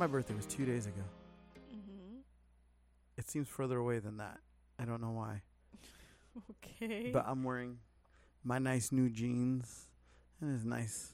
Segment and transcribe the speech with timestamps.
[0.00, 1.02] My birthday was two days ago.
[1.58, 2.20] Mm-hmm.
[3.18, 4.38] It seems further away than that.
[4.78, 5.42] I don't know why.
[6.48, 7.10] Okay.
[7.12, 7.78] But I'm wearing
[8.42, 9.88] my nice new jeans.
[10.40, 11.12] And it's nice.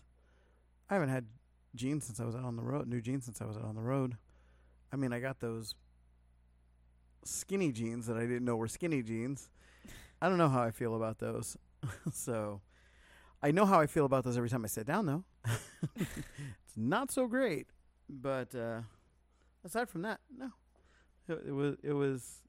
[0.89, 1.25] I haven't had
[1.75, 2.87] jeans since I was out on the road.
[2.87, 4.17] New jeans since I was out on the road.
[4.93, 5.75] I mean, I got those
[7.25, 9.49] skinny jeans that I didn't know were skinny jeans.
[10.23, 11.57] I don't know how I feel about those.
[12.13, 12.61] so
[13.43, 15.25] I know how I feel about those every time I sit down, though.
[15.97, 17.67] it's not so great.
[18.09, 18.81] But uh,
[19.65, 20.51] aside from that, no.
[21.29, 21.77] It, it was.
[21.83, 22.43] It was.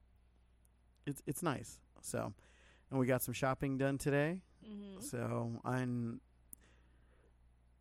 [1.06, 1.80] It's it's nice.
[2.02, 2.34] So,
[2.92, 4.42] and we got some shopping done today.
[4.66, 5.02] mm-hmm.
[5.02, 6.22] So I'm.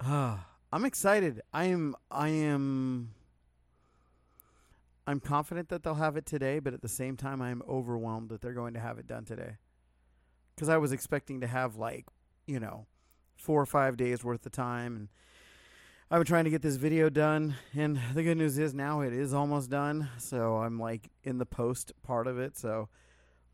[0.00, 0.38] Uh,
[0.72, 1.42] I'm excited.
[1.52, 1.94] I am.
[2.10, 3.10] I am.
[5.06, 8.40] I'm confident that they'll have it today, but at the same time, I'm overwhelmed that
[8.40, 9.56] they're going to have it done today.
[10.54, 12.06] Because I was expecting to have like,
[12.46, 12.86] you know,
[13.36, 15.08] four or five days worth of time, and
[16.08, 17.56] I've been trying to get this video done.
[17.74, 20.08] And the good news is now it is almost done.
[20.18, 22.56] So I'm like in the post part of it.
[22.56, 22.88] So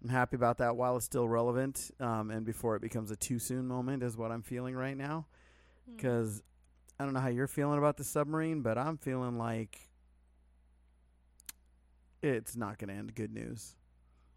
[0.03, 3.39] I'm happy about that while it's still relevant, um, and before it becomes a too
[3.39, 5.27] soon moment is what I'm feeling right now.
[5.91, 5.97] Mm.
[5.97, 6.43] Because
[7.01, 9.89] I don't know how you're feeling about the submarine, but I'm feeling like
[12.23, 13.77] it's not going to end good news.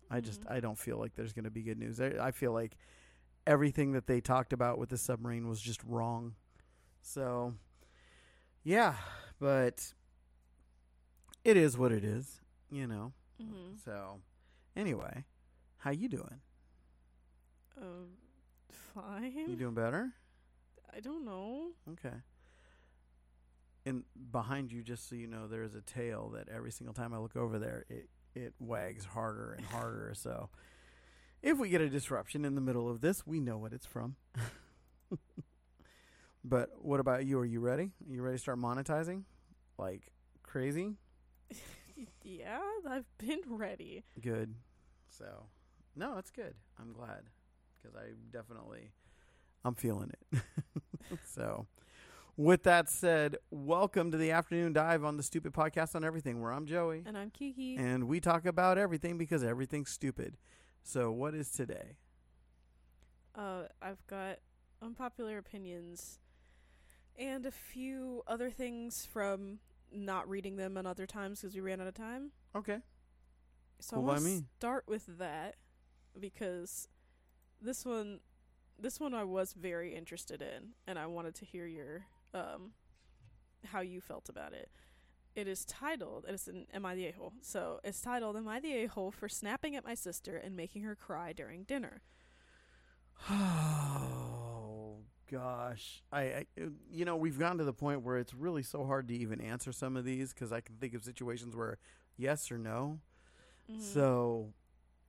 [0.10, 0.52] I just Mhm.
[0.52, 2.00] I don't feel like there's going to be good news.
[2.00, 2.78] I, I feel like
[3.46, 6.36] everything that they talked about with the submarine was just wrong.
[7.02, 7.56] So
[8.66, 8.96] yeah,
[9.40, 9.94] but
[11.46, 13.14] it is what it is, you know.
[13.42, 13.78] Mm-hmm.
[13.86, 14.20] So
[14.76, 15.24] anyway,
[15.78, 16.42] how you doing?
[17.80, 18.08] Um,
[18.72, 19.46] fine.
[19.48, 20.10] You doing better?
[20.94, 21.70] I don't know.
[21.92, 22.16] Okay.
[23.86, 27.14] And behind you, just so you know, there is a tail that every single time
[27.14, 30.14] I look over there, it it wags harder and harder.
[30.16, 30.50] so,
[31.44, 34.16] if we get a disruption in the middle of this, we know what it's from.
[36.48, 37.40] but what about you?
[37.40, 37.92] Are you ready?
[38.08, 39.24] Are you ready to start monetizing,
[39.78, 40.12] like
[40.44, 40.94] crazy?
[42.24, 44.04] yeah, I've been ready.
[44.22, 44.54] Good.
[45.10, 45.48] So,
[45.96, 46.54] no, it's good.
[46.80, 47.24] I'm glad
[47.82, 48.92] because I definitely,
[49.64, 50.42] I'm feeling it.
[51.26, 51.66] so,
[52.38, 56.52] with that said, welcome to the afternoon dive on the Stupid Podcast on Everything, where
[56.52, 57.76] I'm Joey, And I'm Kiki.
[57.78, 60.38] and we talk about everything because everything's stupid.
[60.84, 61.98] So, what is today?
[63.34, 64.38] Uh, I've got
[64.82, 66.20] unpopular opinions
[67.18, 69.60] and a few other things from
[69.92, 72.32] not reading them on other times because we ran out of time.
[72.56, 72.80] Okay.
[73.80, 75.56] So Cool I by want to start with that
[76.20, 76.88] because
[77.62, 78.20] this one,
[78.80, 82.72] this one I was very interested in, and I wanted to hear your um,
[83.66, 84.70] how you felt about it.
[85.36, 86.26] It is titled.
[86.28, 89.76] It's an "Am I the a-hole?" So it's titled "Am I the a-hole for snapping
[89.76, 92.02] at my sister and making her cry during dinner?"
[95.32, 96.46] Gosh, I, I
[96.92, 99.72] you know we've gotten to the point where it's really so hard to even answer
[99.72, 101.78] some of these because I can think of situations where
[102.18, 103.00] yes or no.
[103.72, 103.82] Mhm.
[103.82, 104.54] So,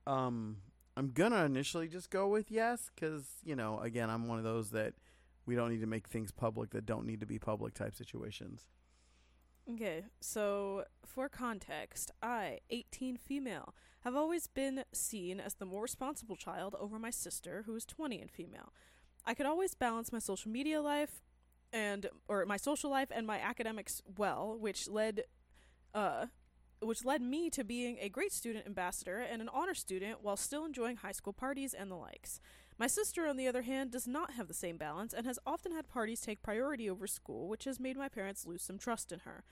[0.07, 0.57] um,
[0.95, 4.71] I'm gonna initially just go with yes because you know again I'm one of those
[4.71, 4.95] that
[5.45, 8.67] we don't need to make things public that don't need to be public type situations.
[9.69, 16.37] Okay, so for context, I, 18 female, have always been seen as the more responsible
[16.37, 18.71] child over my sister, who is 20 and female.
[19.27, 21.21] I could always balance my social media life
[21.73, 25.23] and or my social life and my academics well, which led
[25.93, 26.27] uh
[26.79, 30.63] which led me to being a great student ambassador and an honor student while still
[30.63, 32.39] enjoying high school parties and the likes.
[32.77, 35.71] My sister, on the other hand, does not have the same balance and has often
[35.71, 39.19] had parties take priority over school, which has made my parents lose some trust in
[39.19, 39.43] her.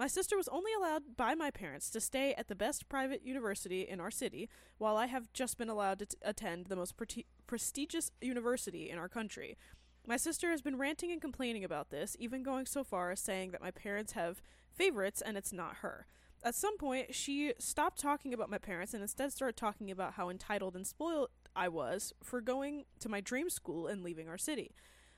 [0.00, 3.82] My sister was only allowed by my parents to stay at the best private university
[3.82, 7.26] in our city, while I have just been allowed to t- attend the most preti-
[7.46, 9.58] prestigious university in our country.
[10.06, 13.50] My sister has been ranting and complaining about this, even going so far as saying
[13.50, 14.40] that my parents have
[14.72, 16.06] favorites and it's not her.
[16.42, 20.30] At some point, she stopped talking about my parents and instead started talking about how
[20.30, 24.72] entitled and spoiled I was for going to my dream school and leaving our city.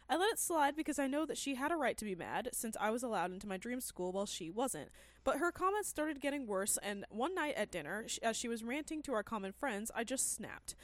[0.08, 2.50] I let it slide because I know that she had a right to be mad
[2.52, 4.90] since I was allowed into my dream school while she wasn't.
[5.24, 9.02] But her comments started getting worse, and one night at dinner, as she was ranting
[9.02, 10.74] to our common friends, I just snapped.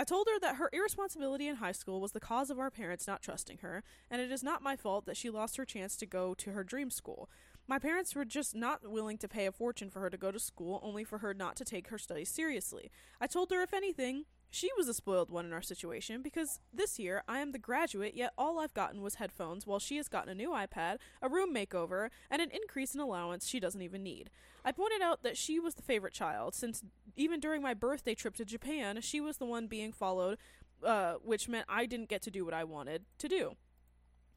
[0.00, 3.08] I told her that her irresponsibility in high school was the cause of our parents
[3.08, 6.06] not trusting her, and it is not my fault that she lost her chance to
[6.06, 7.28] go to her dream school.
[7.66, 10.38] My parents were just not willing to pay a fortune for her to go to
[10.38, 12.92] school, only for her not to take her studies seriously.
[13.20, 16.98] I told her, if anything, she was a spoiled one in our situation because this
[16.98, 20.30] year I am the graduate, yet all I've gotten was headphones, while she has gotten
[20.30, 24.30] a new iPad, a room makeover, and an increase in allowance she doesn't even need.
[24.64, 26.82] I pointed out that she was the favorite child, since
[27.16, 30.38] even during my birthday trip to Japan, she was the one being followed,
[30.84, 33.56] uh, which meant I didn't get to do what I wanted to do.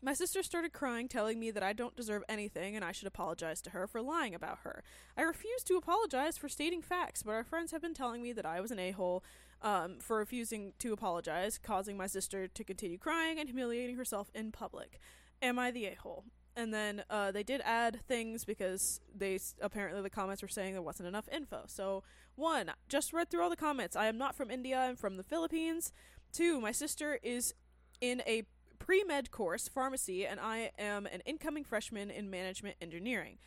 [0.04, 3.62] My sister started crying, telling me that I don't deserve anything and I should apologize
[3.62, 4.84] to her for lying about her.
[5.16, 8.46] I refused to apologize for stating facts, but our friends have been telling me that
[8.46, 9.24] I was an a hole
[9.62, 14.52] um, for refusing to apologize, causing my sister to continue crying and humiliating herself in
[14.52, 15.00] public.
[15.42, 16.25] Am I the a hole?
[16.56, 20.81] And then uh, they did add things because they apparently the comments were saying there
[20.81, 21.63] wasn't enough info.
[21.68, 22.04] So,
[22.36, 23.96] one, just read through all the comments.
[23.96, 25.94] I am not from India, I'm from the Philippines.
[26.34, 27.54] Two, my sister is
[28.02, 28.44] in a
[28.80, 33.38] pre med course, pharmacy, and I am an incoming freshman in management engineering.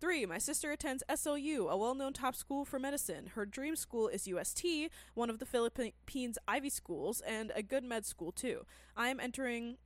[0.00, 3.30] Three, my sister attends SLU, a well known top school for medicine.
[3.34, 4.64] Her dream school is UST,
[5.14, 8.64] one of the Philippines Ivy schools, and a good med school, too.
[8.96, 9.76] I am entering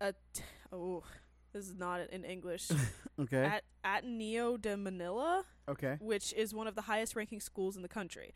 [0.00, 0.14] a.
[0.32, 0.42] T-
[0.72, 1.04] oh,
[1.52, 2.70] this is not in English.
[3.20, 3.44] Okay.
[3.44, 5.98] At Ateneo de Manila, okay.
[6.00, 8.32] which is one of the highest ranking schools in the country.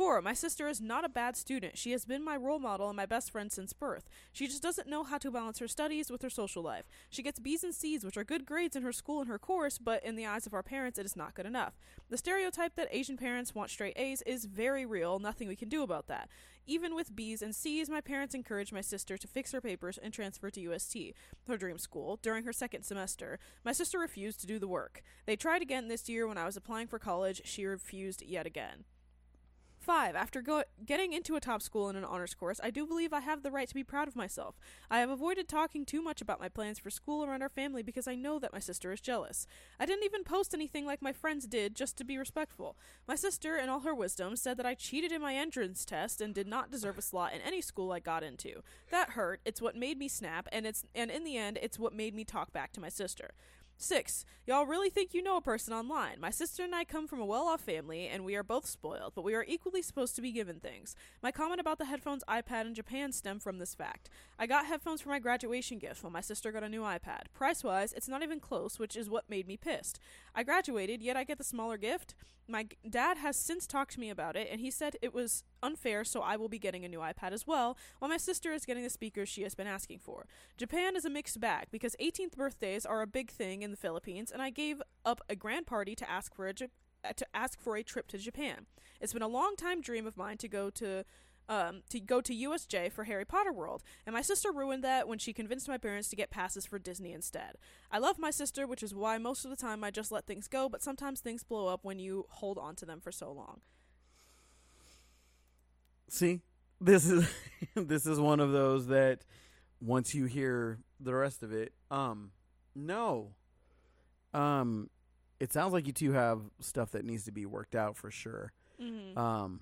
[0.00, 1.76] Four, my sister is not a bad student.
[1.76, 4.08] She has been my role model and my best friend since birth.
[4.32, 6.86] She just doesn't know how to balance her studies with her social life.
[7.10, 9.76] She gets B's and C's, which are good grades in her school and her course,
[9.76, 11.74] but in the eyes of our parents, it is not good enough.
[12.08, 15.82] The stereotype that Asian parents want straight A's is very real, nothing we can do
[15.82, 16.30] about that.
[16.66, 20.14] Even with B's and C's, my parents encouraged my sister to fix her papers and
[20.14, 20.96] transfer to UST,
[21.46, 23.38] her dream school, during her second semester.
[23.66, 25.02] My sister refused to do the work.
[25.26, 27.42] They tried again this year when I was applying for college.
[27.44, 28.84] She refused yet again.
[29.80, 33.14] Five, after go- getting into a top school in an honors course, I do believe
[33.14, 34.60] I have the right to be proud of myself.
[34.90, 38.06] I have avoided talking too much about my plans for school around our family because
[38.06, 39.46] I know that my sister is jealous.
[39.80, 42.76] I didn't even post anything like my friends did just to be respectful.
[43.08, 46.34] My sister, in all her wisdom, said that I cheated in my entrance test and
[46.34, 48.62] did not deserve a slot in any school I got into.
[48.90, 49.40] That hurt.
[49.46, 52.24] It's what made me snap, and it's and in the end, it's what made me
[52.24, 53.30] talk back to my sister.
[53.82, 56.20] Six, y'all really think you know a person online.
[56.20, 59.14] My sister and I come from a well off family, and we are both spoiled,
[59.14, 60.94] but we are equally supposed to be given things.
[61.22, 64.10] My comment about the headphones iPad in Japan stem from this fact.
[64.38, 67.32] I got headphones for my graduation gift while my sister got a new iPad.
[67.32, 69.98] Price wise, it's not even close, which is what made me pissed.
[70.34, 72.14] I graduated, yet I get the smaller gift.
[72.50, 76.02] My dad has since talked to me about it, and he said it was unfair,
[76.02, 78.82] so I will be getting a new iPad as well, while my sister is getting
[78.82, 80.26] the speakers she has been asking for.
[80.56, 84.32] Japan is a mixed bag because 18th birthdays are a big thing in the Philippines,
[84.32, 86.54] and I gave up a grand party to ask for a
[87.02, 88.66] uh, to ask for a trip to Japan.
[89.00, 91.04] It's been a long time dream of mine to go to
[91.50, 95.18] um, to go to USJ for Harry Potter World, and my sister ruined that when
[95.18, 97.56] she convinced my parents to get passes for Disney instead.
[97.90, 100.46] I love my sister, which is why most of the time I just let things
[100.46, 103.60] go, but sometimes things blow up when you hold on to them for so long.
[106.08, 106.40] See,
[106.80, 107.28] this is
[107.74, 109.24] this is one of those that
[109.80, 112.30] once you hear the rest of it, um,
[112.76, 113.32] no,
[114.32, 114.88] um,
[115.40, 118.52] it sounds like you two have stuff that needs to be worked out for sure.
[118.80, 119.18] Mm-hmm.
[119.18, 119.60] Um,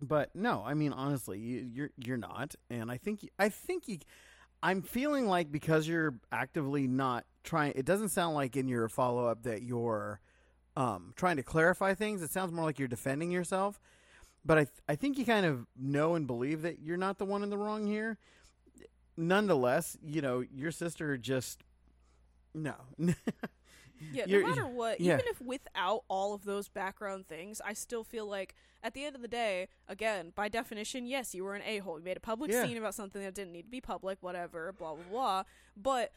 [0.00, 3.98] but no, I mean honestly, you, you're you're not, and I think I think you.
[4.62, 7.72] I'm feeling like because you're actively not trying.
[7.76, 10.20] It doesn't sound like in your follow up that you're
[10.76, 12.22] um, trying to clarify things.
[12.22, 13.80] It sounds more like you're defending yourself.
[14.44, 17.42] But I I think you kind of know and believe that you're not the one
[17.42, 18.18] in the wrong here.
[19.16, 21.62] Nonetheless, you know your sister just
[22.54, 22.74] no.
[24.12, 25.14] Yeah, no matter what, yeah.
[25.14, 29.16] even if without all of those background things, I still feel like at the end
[29.16, 31.98] of the day, again, by definition, yes, you were an a hole.
[31.98, 32.64] You made a public Yeah.
[32.64, 35.42] scene about something that didn't need to be public, whatever, blah blah blah.
[35.76, 36.12] But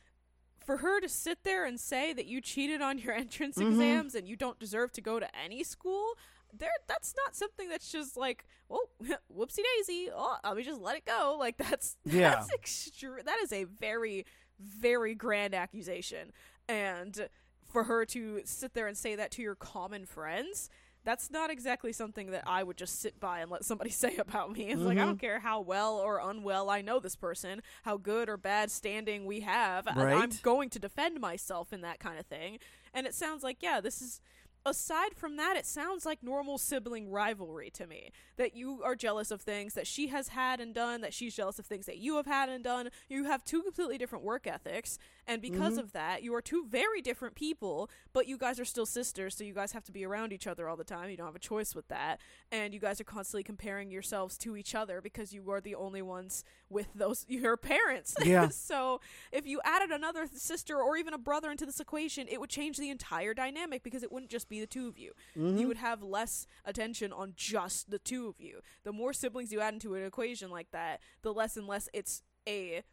[0.60, 3.72] for her to sit there and say that you cheated on your entrance Mhm.
[3.72, 6.16] exams and you don't deserve to go to any school,
[6.54, 8.88] there that's not something that's just like, oh,
[9.36, 10.10] whoopsie daisy.
[10.14, 11.36] Oh, let me just let it go.
[11.40, 12.32] Like that's Yeah.
[12.32, 12.92] that's
[13.24, 14.26] that is a very
[14.60, 16.34] very grand accusation.
[16.68, 17.30] And
[17.70, 20.70] for her to sit there and say that to your common friends,
[21.06, 24.52] that's not exactly something that I would just sit by and let somebody say about
[24.52, 24.70] me.
[24.70, 25.06] It's like I Mhm.
[25.06, 29.26] don't care how well or unwell I know this person, how good or bad standing
[29.26, 29.88] we have.
[29.88, 32.60] I- I'm going to defend myself in that kind of thing.
[32.94, 34.20] And it sounds like, yeah, this is
[34.66, 38.12] aside from that, it sounds like normal sibling rivalry to me.
[38.36, 41.60] That you are jealous of things that she has had and done, that she's jealous
[41.60, 42.90] of things that you have had and done.
[43.08, 45.00] You have two completely different work ethics,
[45.30, 45.80] and because Mhm.
[45.80, 49.44] of that, you are two very different people, but you guys are still sisters, so
[49.46, 51.10] you guys have to be around each other all the time.
[51.10, 52.20] You don't have a choice with that.
[52.52, 56.02] And you guys are constantly comparing yourselves to each other because you are the only
[56.02, 58.16] ones with those your parents.
[58.26, 58.50] Yeah.
[58.50, 59.00] so
[59.32, 62.78] if you added another sister or even a brother into this equation, it would change
[62.78, 65.14] the entire dynamic because it wouldn't just be the two of you.
[65.36, 65.60] Mhm.
[65.60, 68.62] You would have less attention on just the two of you.
[68.84, 72.24] The more siblings you add into an equation like that, the less and less it's
[72.48, 72.84] a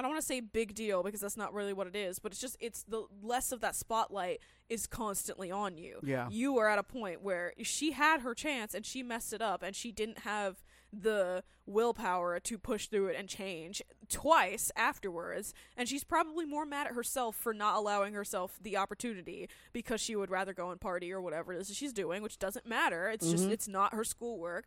[0.00, 2.32] I don't want to say big deal because that's not really what it is, but
[2.32, 6.00] it's just it's the less of that spotlight is constantly on you.
[6.02, 6.28] Yeah.
[6.30, 9.62] You are at a point where she had her chance and she messed it up
[9.62, 15.88] and she didn't have the willpower to push through it and change twice afterwards and
[15.88, 20.30] she's probably more mad at herself for not allowing herself the opportunity because she would
[20.32, 23.44] rather go and party or whatever it is she's doing which doesn't matter it's just
[23.44, 23.52] Mhm.
[23.52, 24.66] it's not her schoolwork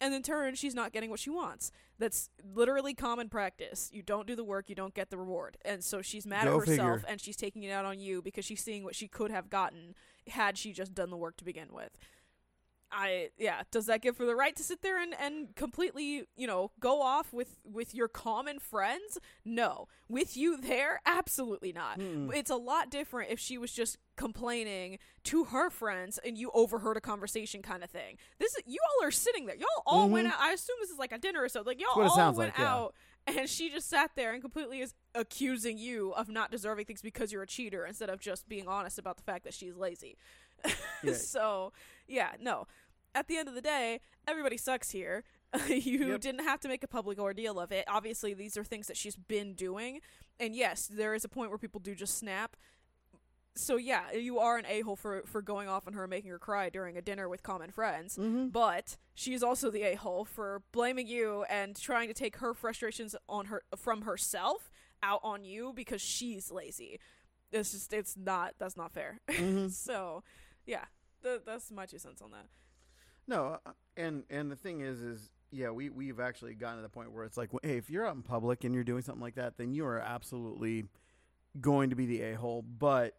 [0.00, 1.72] and in turn she's not getting what she wants.
[1.98, 3.90] That's literally common practice.
[3.92, 5.56] You don't do the work you don't get the reward.
[5.64, 7.04] And so she's mad Go at herself figure.
[7.08, 9.94] and she's taking it out on you because she's seeing what she could have gotten
[10.28, 11.96] had she just done the work to begin with
[12.92, 16.46] I yeah, does that give her the right to sit there and, and completely, you
[16.46, 19.18] know, go off with with your common friends?
[19.44, 19.88] No.
[20.08, 21.98] With you there, absolutely not.
[21.98, 22.32] Mm-mm.
[22.34, 26.96] It's a lot different if she was just complaining to her friends and you overheard
[26.96, 28.16] a conversation kind of thing.
[28.38, 29.56] This is you all are sitting there.
[29.56, 30.32] Y'all all went Mhm.
[30.32, 30.40] out.
[30.40, 31.62] I assume this is like a dinner or so.
[31.62, 32.72] Like y'all all went like, yeah.
[32.72, 32.94] out
[33.26, 37.32] and she just sat there and completely is accusing you of not deserving things because
[37.32, 40.16] you're a cheater instead of just being honest about the fact that she's lazy.
[41.02, 41.12] Yeah.
[41.12, 41.72] so,
[42.08, 42.66] yeah, no.
[43.14, 45.24] At the end of the day, everybody sucks here.
[45.68, 46.20] you Yep.
[46.20, 47.84] didn't have to make a public ordeal of it.
[47.88, 50.00] Obviously, these are things that she's been doing.
[50.38, 52.56] And yes, there is a point where people do just snap.
[53.54, 56.38] So yeah, you are an a-hole for for going off on her and making her
[56.38, 58.18] cry during a dinner with common friends.
[58.18, 58.48] Mm-hmm.
[58.48, 63.46] But she's also the a-hole for blaming you and trying to take her frustrations on
[63.46, 64.70] her from herself
[65.02, 67.00] out on you because she's lazy.
[67.50, 69.20] It's just it's not that's not fair.
[69.30, 69.70] Mhm.
[69.70, 70.22] so,
[70.66, 70.84] yeah,
[71.26, 72.46] th- that's my two cents on that.
[73.26, 76.88] No, uh, and and the thing is, is yeah, we we've actually gotten to the
[76.88, 79.34] point where it's like, hey, if you're out in public and you're doing something like
[79.34, 80.84] that, then you are absolutely
[81.60, 82.62] going to be the a hole.
[82.62, 83.14] But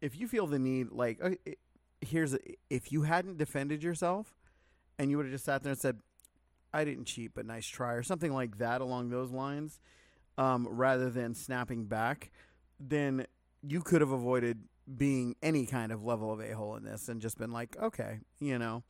[0.00, 1.20] if you feel the need, like,
[2.00, 2.38] here's a,
[2.70, 4.34] if you hadn't defended yourself
[4.98, 5.98] and you would have just sat there and said,
[6.72, 9.80] "I didn't cheat, but nice try," or something like that along those lines,
[10.38, 12.30] um, rather than snapping back,
[12.78, 13.26] then
[13.62, 17.20] you could have avoided being any kind of level of a hole in this and
[17.20, 18.82] just been like, okay, you know.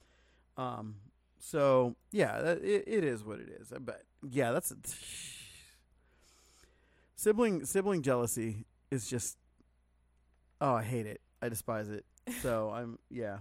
[0.56, 0.96] Um,
[1.38, 3.72] so yeah, that, it, it is what it is.
[3.80, 4.72] But yeah, that's
[7.16, 9.36] sibling sibling jealousy is just
[10.60, 11.20] oh, I hate it.
[11.42, 12.04] I despise it.
[12.40, 13.38] So I'm yeah.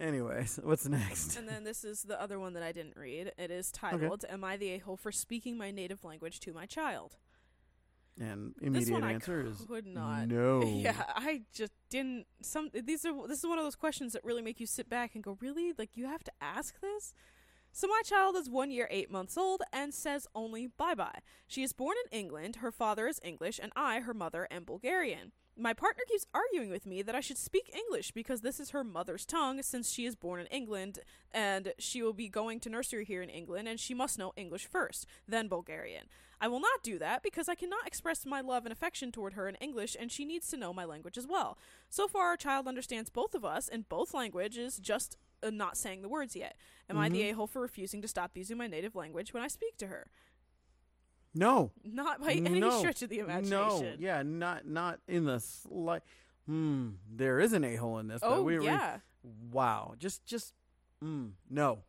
[0.00, 1.36] Anyways, what's next?
[1.36, 3.32] And then this is the other one that I didn't read.
[3.36, 7.16] It is titled "Am I the a-hole for speaking my native language to my child?"
[8.20, 10.28] And this immediate one I answer is could not.
[10.28, 10.62] no.
[10.66, 12.26] Yeah, I just didn't.
[12.42, 15.14] Some these are this is one of those questions that really make you sit back
[15.14, 15.72] and go, "Really?
[15.76, 17.14] Like you have to ask this?"
[17.74, 21.20] So my child is one year eight months old and says only bye bye.
[21.46, 22.56] She is born in England.
[22.56, 25.32] Her father is English, and I, her mother, am Bulgarian.
[25.56, 28.82] My partner keeps arguing with me that I should speak English because this is her
[28.84, 31.00] mother's tongue since she is born in England
[31.30, 34.66] and she will be going to nursery here in England and she must know English
[34.66, 36.06] first, then Bulgarian.
[36.42, 39.48] I will not do that because I cannot express my love and affection toward her
[39.48, 41.56] in English and she needs to know my language as well.
[41.88, 46.02] So far, our child understands both of us in both languages, just uh, not saying
[46.02, 46.56] the words yet.
[46.90, 47.30] Am I the Mhm.
[47.30, 50.10] a hole for refusing to stop using my native language when I speak to her?
[51.34, 51.70] No.
[51.84, 52.78] Not by any No.
[52.78, 53.50] stretch of the imagination.
[53.50, 53.96] No.
[53.98, 56.02] Yeah, not not in the slight
[56.46, 56.90] Hmm.
[57.08, 58.98] There is an a hole in this, but Oh, we we- yeah.
[59.52, 59.94] wow.
[59.96, 60.54] Just just
[61.02, 61.84] mm, no.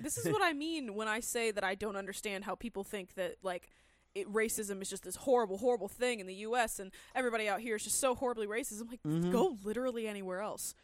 [0.00, 3.14] This is what I mean when I say that I don't understand how people think
[3.14, 3.68] that like
[4.14, 6.78] it, racism is just this horrible, horrible thing in the U.S.
[6.80, 8.80] and everybody out here is just so horribly racist.
[8.80, 9.30] I'm like, Mhm.
[9.30, 10.74] go literally anywhere else,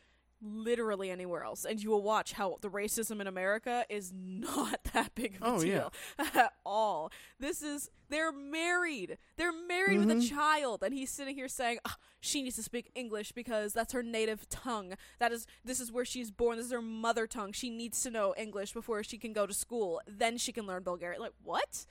[0.45, 5.15] literally anywhere else, and you will watch how the racism in America is not that
[5.15, 5.75] big of a Oh, yeah.
[5.75, 5.93] deal
[6.35, 7.11] at all.
[7.41, 10.29] This is they're married, they're married with a Mhm.
[10.29, 11.79] child, and he's sitting here saying.
[11.87, 14.95] "Ah, she needs to speak English because that's her native tongue.
[15.19, 16.57] That is this is where she's born.
[16.57, 17.53] This is her mother tongue.
[17.53, 20.01] She needs to know English before she can go to school.
[20.07, 21.21] Then she can learn Bulgarian.
[21.21, 21.85] Like what?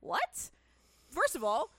[0.00, 0.50] What?
[1.10, 1.70] First of all,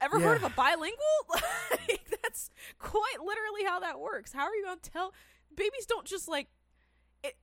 [0.00, 0.96] ever heard of a bilingual?
[1.70, 4.32] like that's quite literally how that works.
[4.32, 5.12] How are you going to tell
[5.54, 6.48] babies don't just like
[7.22, 7.36] it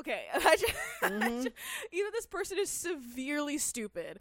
[0.00, 1.44] Okay, I just, I Mhm.
[1.44, 1.56] just-
[1.92, 4.20] either this person is severely stupid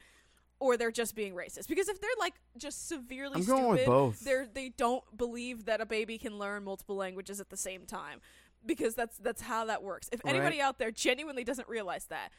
[0.59, 1.67] or they're just being racist.
[1.67, 4.19] Because if they're like just severely I'm stupid, going with both.
[4.21, 8.21] they're they don't believe that a baby can learn multiple languages at the same time
[8.65, 10.07] because that's that's how that works.
[10.11, 10.35] If Right.
[10.35, 12.31] anybody out there genuinely doesn't realize that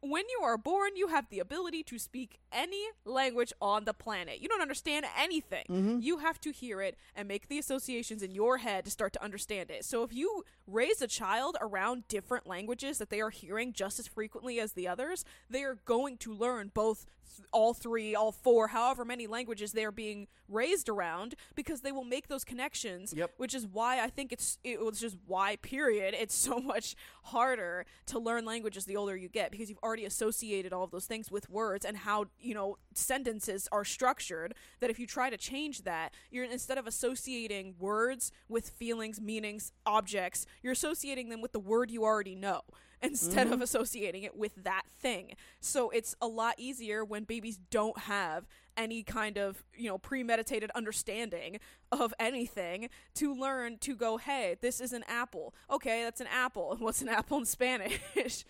[0.00, 4.40] when you are born, you have the ability to speak any language on the planet.
[4.40, 5.64] You don't understand anything.
[5.68, 6.02] Mhm.
[6.02, 9.22] You have to hear it and make the associations in your head to start to
[9.22, 9.84] understand it.
[9.84, 14.06] So if you raise a child around different languages that they are hearing just as
[14.06, 17.08] frequently as the others, they are going to learn both th-
[17.52, 22.04] all three, all four, however many languages they are being raised around because they will
[22.04, 23.32] make those connections Yep.
[23.36, 27.84] which is why I think it's it was just why period it's so much harder
[28.06, 31.30] to learn languages the older you get because you've already associated all of those things
[31.30, 35.82] with words and how you know sentences are structured that if you try to change
[35.82, 41.60] that you're instead of associating words with feelings meanings objects you're associating them with the
[41.60, 42.62] word you already know
[43.02, 43.62] instead of Mhm.
[43.62, 45.34] associating it with that thing.
[45.60, 50.70] So it's a lot easier when babies don't have any kind of, you know, premeditated
[50.72, 51.58] understanding
[51.90, 55.54] of anything to learn to go, hey, this is an apple.
[55.70, 56.76] Okay, that's an apple.
[56.80, 58.44] What's an apple in Spanish?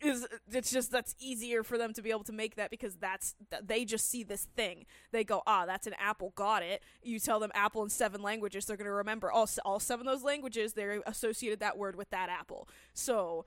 [0.00, 3.34] Is it's just that's easier for them to be able to make that because that's
[3.62, 4.84] they just see this thing.
[5.12, 6.82] They go ah that's an apple got it.
[7.02, 10.12] You tell them apple in seven languages they're going to remember all, all seven of
[10.14, 12.68] those languages They're associated that word with that apple.
[12.92, 13.46] So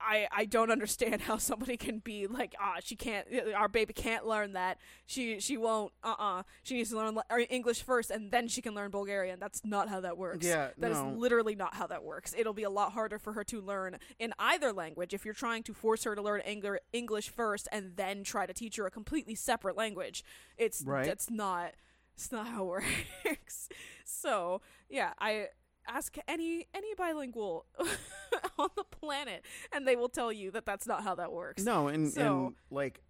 [0.00, 3.26] I, I don't understand how somebody can be like ah she can't
[3.56, 7.16] our baby can't learn that she she won't uh uh she needs to learn
[7.50, 10.90] English first and then she can learn Bulgarian that's not how that works Yeah, that
[10.90, 11.10] is no.
[11.16, 12.34] literally not how that works.
[12.36, 15.62] It'll be a lot harder for her to learn in either language if you're trying
[15.64, 18.90] to force her to learn Engl- English first and then try to teach her a
[18.90, 20.24] completely separate language.
[20.56, 21.06] It's Right.
[21.06, 21.72] that's not
[22.14, 22.84] it's not how it
[23.24, 23.68] works.
[24.04, 25.48] so, yeah, I
[25.88, 27.66] ask any any bilingual
[28.58, 31.62] on the planet and they will tell you that that's not how that works.
[31.64, 33.00] No, and So- and like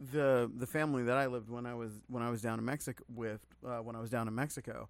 [0.00, 3.02] the the family that I lived when I was when I was down in Mexico
[3.12, 4.88] with uh, when I was down in Mexico,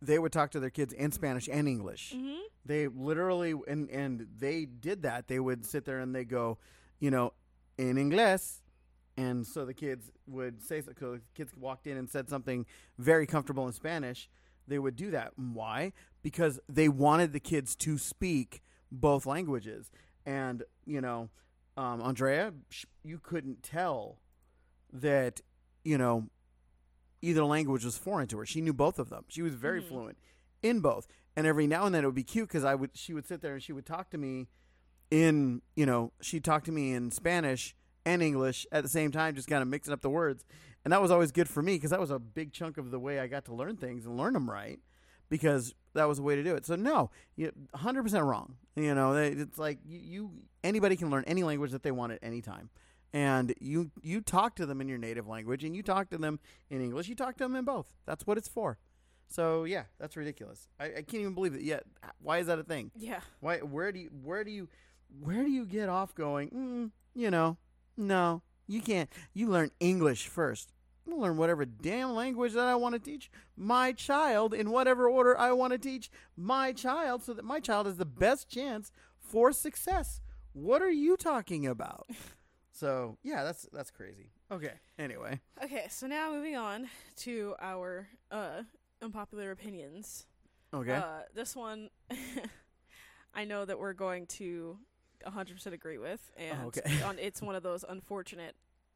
[0.00, 2.14] they would talk to their kids in Spanish and English.
[2.16, 2.38] Mhm.
[2.64, 5.28] They literally and and they did that.
[5.28, 6.58] They would sit there and they go,
[7.00, 7.34] you know,
[7.76, 8.60] in Inglés.
[9.18, 10.92] And so the kids would say so.
[10.98, 12.64] So the kids walked in and said something
[12.98, 14.30] very comfortable in Spanish.
[14.68, 15.32] They would do that.
[15.36, 15.92] Why?
[16.22, 19.90] Because they wanted the kids to speak both languages.
[20.26, 21.30] And you know,
[21.76, 22.52] um, Andrea,
[23.02, 24.18] you couldn't tell
[24.92, 25.40] that
[25.84, 26.28] you know
[27.22, 28.46] either language was foreign to her.
[28.46, 29.24] She knew both of them.
[29.28, 29.88] She was very Mhm.
[29.88, 30.18] fluent
[30.62, 31.08] in both.
[31.34, 33.40] And every now and then it would be cute because I would she would sit
[33.40, 34.48] there and she would talk to me
[35.10, 37.74] in you know she'd talk to me in Spanish
[38.08, 40.44] and English at the same time, just kind of mixing up the words.
[40.84, 42.98] And that was always good for me because that was a big chunk of the
[42.98, 44.78] way I got to learn things and learn them right
[45.28, 46.64] because that was the way to do it.
[46.64, 48.56] So no, you 100% wrong.
[48.76, 50.30] You know, they- it's like you, you
[50.64, 52.70] anybody can learn any language that they want at any time.
[53.12, 56.38] And you you talk to them in your native language and you talk to them
[56.68, 57.08] in English.
[57.08, 57.94] You talk to them in both.
[58.06, 58.78] That's what it's for.
[59.28, 60.68] So yeah, that's ridiculous.
[60.78, 61.84] I, I can't even believe it yet.
[62.20, 62.90] Why is that a thing?
[62.96, 63.20] Yeah.
[63.40, 63.58] Why?
[63.58, 64.10] Where do you?
[64.22, 64.68] Where do you?
[65.20, 66.50] Where do you get off going?
[66.50, 67.56] Mm, you know,
[67.98, 69.10] no, you can't.
[69.34, 70.72] You learn English first.
[71.06, 75.38] I'm learn whatever damn language that I want to teach my child in whatever order
[75.38, 79.52] I want to teach my child, so that my child has the best chance for
[79.52, 80.20] success.
[80.52, 82.06] What are you talking about?
[82.72, 84.30] so yeah, that's that's crazy.
[84.50, 84.72] Okay.
[84.98, 85.40] Anyway.
[85.62, 88.62] Okay, so now moving on to our uh
[89.02, 90.26] unpopular opinions.
[90.72, 90.94] Okay.
[90.94, 91.88] Uh, this one,
[93.34, 94.78] I know that we're going to
[95.26, 97.02] 100% agree with, and okay.
[97.02, 98.54] on, it's one of those unfortunate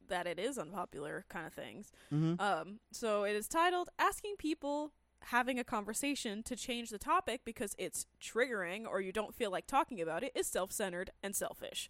[0.09, 1.91] that it is unpopular kind of things.
[2.13, 2.39] mm-hmm.
[2.39, 4.93] Um, so it is titled "Asking People
[5.27, 9.67] Having a Conversation to Change the Topic Because It's Triggering or You Don't Feel Like
[9.67, 11.89] Talking About It is Self-Centered and Selfish."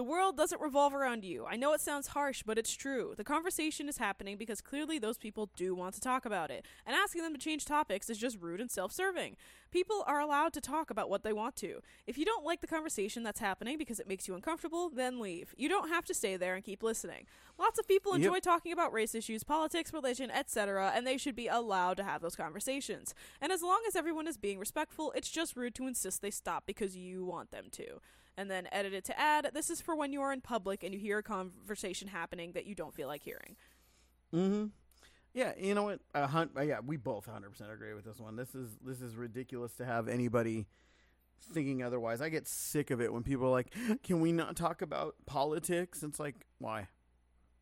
[0.00, 1.44] The world doesn't revolve around you.
[1.44, 3.12] I know it sounds harsh, but it's true.
[3.18, 6.64] The conversation is happening because clearly those people do want to talk about it.
[6.86, 9.36] And asking them to change topics is just rude and self serving.
[9.70, 11.82] People are allowed to talk about what they want to.
[12.06, 15.54] If you don't like the conversation that's happening because it makes you uncomfortable, then leave.
[15.58, 17.26] You don't have to stay there and keep listening.
[17.58, 18.24] Lots of people Yep.
[18.24, 22.22] enjoy talking about race issues, politics, religion, etc., and they should be allowed to have
[22.22, 23.14] those conversations.
[23.38, 26.64] And as long as everyone is being respectful, it's just rude to insist they stop
[26.64, 28.00] because you want them to
[28.40, 30.94] and then edit it to add this is for when you are in public and
[30.94, 33.54] you hear a conversation happening that you don't feel like hearing.
[34.34, 34.68] Mm-hmm.
[35.34, 36.00] Yeah, you know what?
[36.14, 38.36] A hun- uh, yeah, we both 100% agree with this one.
[38.36, 40.66] This is this is ridiculous to have anybody
[41.52, 42.22] thinking otherwise.
[42.22, 46.02] I get sick of it when people are like, "Can we not talk about politics?"
[46.02, 46.88] It's like, why?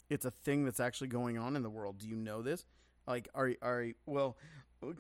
[0.09, 1.99] It's a thing that's actually going on in the world.
[1.99, 2.65] Do you know this?
[3.05, 4.39] Like, are are well?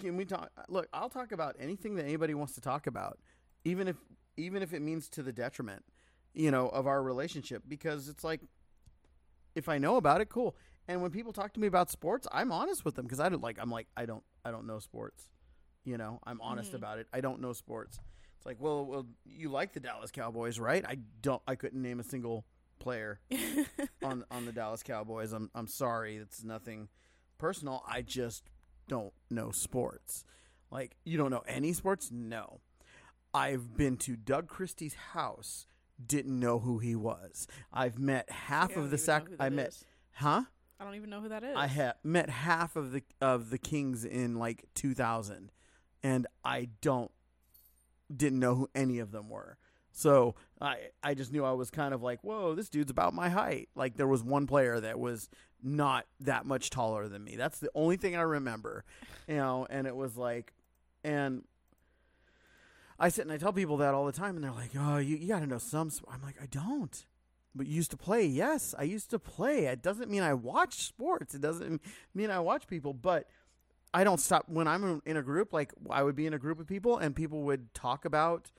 [0.00, 0.50] Can we talk?
[0.68, 3.20] Look, I'll talk about anything that anybody wants to talk about,
[3.64, 3.96] even if
[4.38, 5.84] even if it means to the detriment,
[6.32, 7.64] you know, of our relationship.
[7.68, 8.40] Because it's like,
[9.54, 10.56] if I know about it, cool.
[10.86, 13.42] And when people talk to me about sports, I'm honest with them because I don't
[13.42, 13.58] like.
[13.60, 15.28] I'm like, I don't, I don't know sports.
[15.84, 16.76] You know, I'm honest Mhm.
[16.76, 17.08] about it.
[17.12, 17.98] I don't know sports.
[18.36, 20.84] It's like, well, well, you like the Dallas Cowboys, right?
[20.86, 21.42] I don't.
[21.46, 22.44] I couldn't name a single
[22.78, 23.20] player
[24.02, 25.32] on on the Dallas Cowboys.
[25.32, 26.16] I'm I'm sorry.
[26.16, 26.88] It's nothing
[27.38, 27.82] personal.
[27.86, 28.44] I just
[28.86, 30.24] don't know sports.
[30.70, 32.10] Like you don't know any sports?
[32.12, 32.60] No.
[33.34, 35.66] I've been to Doug Christie's house.
[36.04, 37.48] Didn't know who he was.
[37.72, 39.26] I've met half of the sac.
[39.40, 39.84] I met, is.
[40.12, 40.42] huh?
[40.78, 41.56] I don't even know who that is.
[41.56, 45.50] I have met half of the of the Kings in like 2000,
[46.02, 47.10] and I don't
[48.14, 49.58] didn't know who any of them were.
[49.90, 53.28] So I I just knew I was kind of like, whoa, this dude's about my
[53.28, 53.68] height.
[53.74, 55.28] Like there was one player that was
[55.60, 57.34] not that much taller than me.
[57.34, 58.84] That's the only thing I remember,
[59.26, 59.66] you know.
[59.68, 60.52] And it was like,
[61.02, 61.42] and
[62.98, 65.16] I sit and I tell people that all the time, and they're like, "Oh, you,
[65.16, 67.04] you got to know some." sp-" I'm like, I don't.
[67.54, 68.24] But you used to play.
[68.24, 69.66] Yes, I used to play.
[69.66, 71.34] It doesn't mean I watch sports.
[71.34, 71.82] It doesn't
[72.14, 72.92] mean I watch people.
[72.92, 73.26] But
[73.94, 75.52] I don't stop when I'm in- a group.
[75.52, 78.50] Like I would be in a group of people, and people would talk about,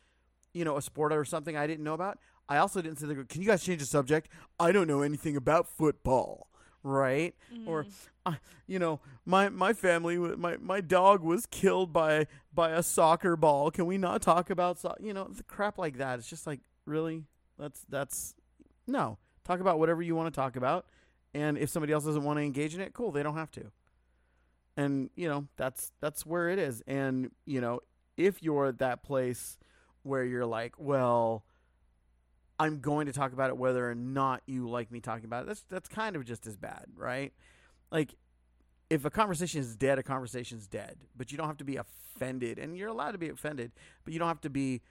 [0.53, 2.19] you know, a sport or something I didn't know about.
[2.47, 5.67] I also didn't say, "Can you guys change the subject?" I don't know anything about
[5.67, 6.47] football,
[6.83, 7.35] right?
[7.67, 7.85] Or,
[8.25, 8.33] uh,
[8.67, 13.71] you know, my my family, my my dog was killed by by a soccer ball.
[13.71, 16.19] Can we not talk about so- you know the crap like that?
[16.19, 17.23] It's just like really
[17.57, 18.33] that's that's
[18.87, 20.85] no talk about whatever you want to talk about,
[21.33, 23.71] and if somebody else doesn't want to engage in it, cool, they don't have to.
[24.77, 26.81] And you know that's that's where it is.
[26.87, 27.81] And you know
[28.15, 29.57] if you're at that place
[30.03, 31.43] where you're like, well.
[32.59, 35.47] I'm going to talk about it whether or not you like me talking about it.
[35.47, 37.33] That's that's kind of just as bad, right?
[37.91, 38.15] Like
[38.89, 40.97] if a conversation is dead, a conversation's dead.
[41.15, 43.71] But you don't have to be offended, and you're allowed to be offended,
[44.03, 44.81] but you don't have to be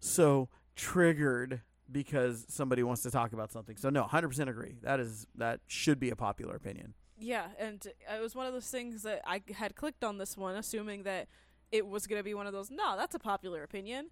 [0.00, 3.76] so triggered because somebody wants to talk about something.
[3.76, 4.76] So no, 100% agree.
[4.82, 6.94] That is that should be a popular opinion.
[7.18, 10.56] Yeah, and it was one of those things that I had clicked on this one,
[10.56, 11.28] assuming that
[11.70, 12.70] it was going to be one of those.
[12.70, 14.10] No, that's a popular opinion.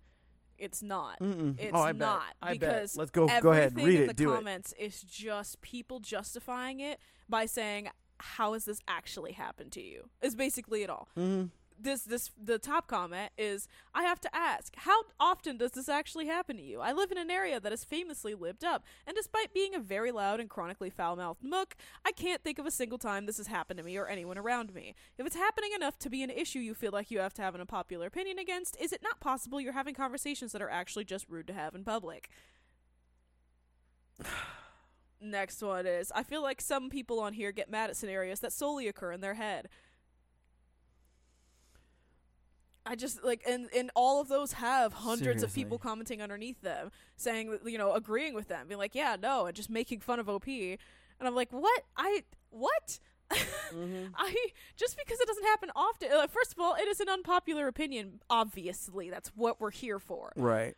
[0.61, 1.18] It's not.
[1.20, 1.59] Mm-mm.
[1.59, 1.99] It's oh, I bet.
[2.01, 2.99] not I because bet.
[2.99, 3.27] Let's go.
[3.40, 3.73] Go ahead.
[3.73, 4.07] Everything Read in it.
[4.09, 9.73] the Do comments is just people justifying it by saying, "How has this actually happened
[9.73, 11.09] to you?" Is basically it all.
[11.18, 11.46] Mm-hmm.
[11.83, 16.27] This this the top comment is, "I have to ask, how often does this actually
[16.27, 16.81] happen to you?
[16.81, 20.12] I live in an area that is famously lived up, and despite being a very
[20.12, 23.79] loud and chronically foul-mouthed mook, I can't think of a single time this has happened
[23.79, 24.95] to me or anyone around me.
[25.16, 27.55] If it's happening enough to be an issue you feel like you have to have
[27.55, 31.29] an unpopular opinion against, is it not possible you're having conversations that are actually just
[31.31, 32.29] rude to have in public?"
[35.23, 38.53] Next one is I feel like some people on here get mad at scenarios that
[38.53, 39.69] solely occur in their head.
[42.87, 46.90] I just like and and all of those have hundreds of people commenting underneath them
[47.16, 50.29] saying you know agreeing with them being like yeah no and just making fun of
[50.29, 50.79] OP and
[51.21, 51.83] I'm like what?
[51.97, 52.99] I what?
[53.31, 54.07] Mm-hmm.
[54.16, 54.35] I
[54.77, 58.21] just because it doesn't happen often uh, first of all it is an unpopular opinion
[58.31, 59.11] obviously.
[59.11, 60.33] That's what we're here for.
[60.37, 60.75] Right.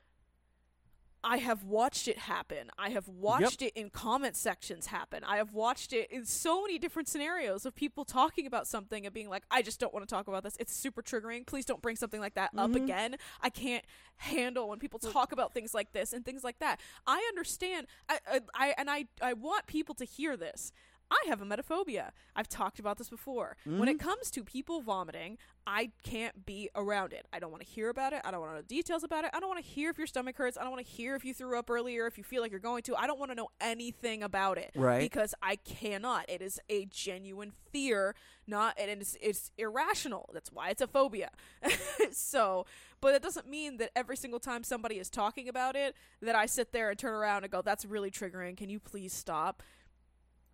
[1.25, 2.71] I have watched it happen.
[2.79, 5.23] I have watched it in comment sections happen.
[5.25, 9.15] I have watched it in so many different scenarios of people talking about something and
[9.15, 10.57] being like, I just don't want to talk about this.
[10.59, 11.47] It's super triggering.
[11.47, 12.77] Please don't bring something like that up Mhm.
[12.85, 13.17] again.
[13.41, 13.85] I can't
[14.17, 16.81] handle when people talk about things like this and things like that.
[17.07, 17.87] I understand.
[18.09, 20.73] I, I, I and I, I want people to hear this.
[21.12, 22.11] I have emetophobia.
[22.35, 23.57] I've talked about this before.
[23.64, 24.09] When it mm-hmm.
[24.09, 27.27] comes to people vomiting, I can't be around it.
[27.33, 28.22] I don't want to hear about it.
[28.25, 29.31] I don't want to know details about it.
[29.35, 30.57] I don't want to hear if your stomach hurts.
[30.57, 32.61] I don't want to hear if you threw up earlier, if you feel like you're
[32.61, 32.96] going to.
[32.96, 34.72] I don't want to know anything about it.
[34.75, 35.01] Right.
[35.01, 36.29] Because I cannot.
[36.29, 38.14] It is a genuine fear,
[38.46, 40.31] not and it's it's irrational.
[40.33, 41.31] That's why it's a phobia.
[42.12, 42.66] so,
[43.01, 46.46] but it doesn't mean that every single time somebody is talking about it that I
[46.46, 48.57] sit there and turn around and go, "That's really triggering.
[48.57, 49.62] Can you please stop?"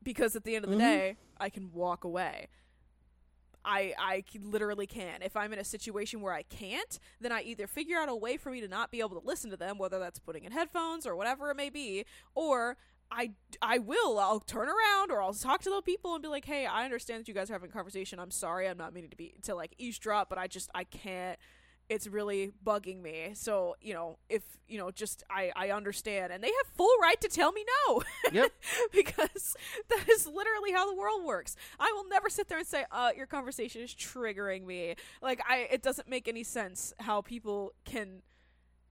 [0.03, 0.81] Because at the end of the Mhm.
[0.81, 2.49] day, I can walk away.
[3.65, 5.21] I I literally can.
[5.23, 8.37] If I'm in a situation where I can't, then I either figure out a way
[8.37, 11.07] for me to not be able to listen to them, whether that's putting in headphones
[11.07, 12.77] or whatever it may be, or
[13.11, 14.19] I I will.
[14.19, 17.21] I'll turn around or I'll talk to those people and be like, "Hey, I understand
[17.21, 18.19] that you guys are having a conversation.
[18.21, 18.69] I'm sorry.
[18.69, 21.39] I'm not meaning to be to like eavesdrop, but I just I can't.
[21.89, 23.31] It's really bugging me.
[23.35, 27.21] So you know, if you know, just I I understand, and they have full right
[27.21, 28.03] to tell me no.
[28.33, 28.53] Yep.
[28.93, 29.57] because
[29.89, 31.57] that is literally how the world works.
[31.81, 35.69] I will never sit there and say, "Uh, your conversation is triggering me." Like I,
[35.71, 38.23] it doesn't make any sense how people can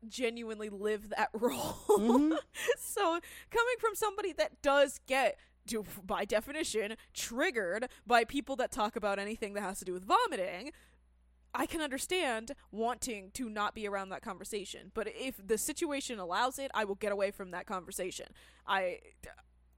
[0.08, 1.78] genuinely live that role.
[1.90, 2.38] Mhm.
[2.80, 3.20] so
[3.52, 5.38] coming from somebody that does get
[6.06, 10.72] by definition triggered by people that talk about anything that has to do with vomiting
[11.60, 16.60] I can understand wanting to not be around that conversation, but if the situation allows
[16.60, 18.28] it, I will get away from that conversation.
[18.68, 19.00] I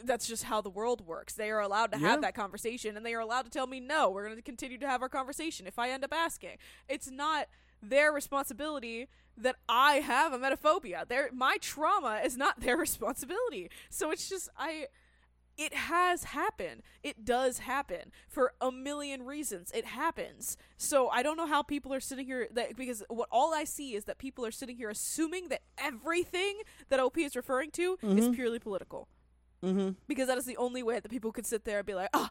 [0.01, 1.33] that's just how the world works.
[1.33, 2.07] They are allowed to Yeah.
[2.11, 4.77] have that conversation and they are allowed to tell me no, we're going to continue
[4.77, 6.57] to have our conversation if I end up asking.
[6.87, 7.47] It's not
[7.81, 11.07] their responsibility that I have emetophobia.
[11.07, 13.69] Their my trauma is not their responsibility.
[13.89, 14.87] So it's just I
[15.59, 16.81] it has happened.
[17.03, 19.71] It does happen for a million reasons.
[19.73, 20.55] It happens.
[20.77, 23.93] So I don't know how people are sitting here that because what all I see
[23.93, 28.29] is that people are sitting here assuming that everything that OP is referring to is
[28.29, 28.33] Mhm.
[28.35, 29.09] purely political.
[29.61, 29.89] Mm-hmm.
[30.07, 32.29] Because that is the only way that people could sit there and be like, "Ah,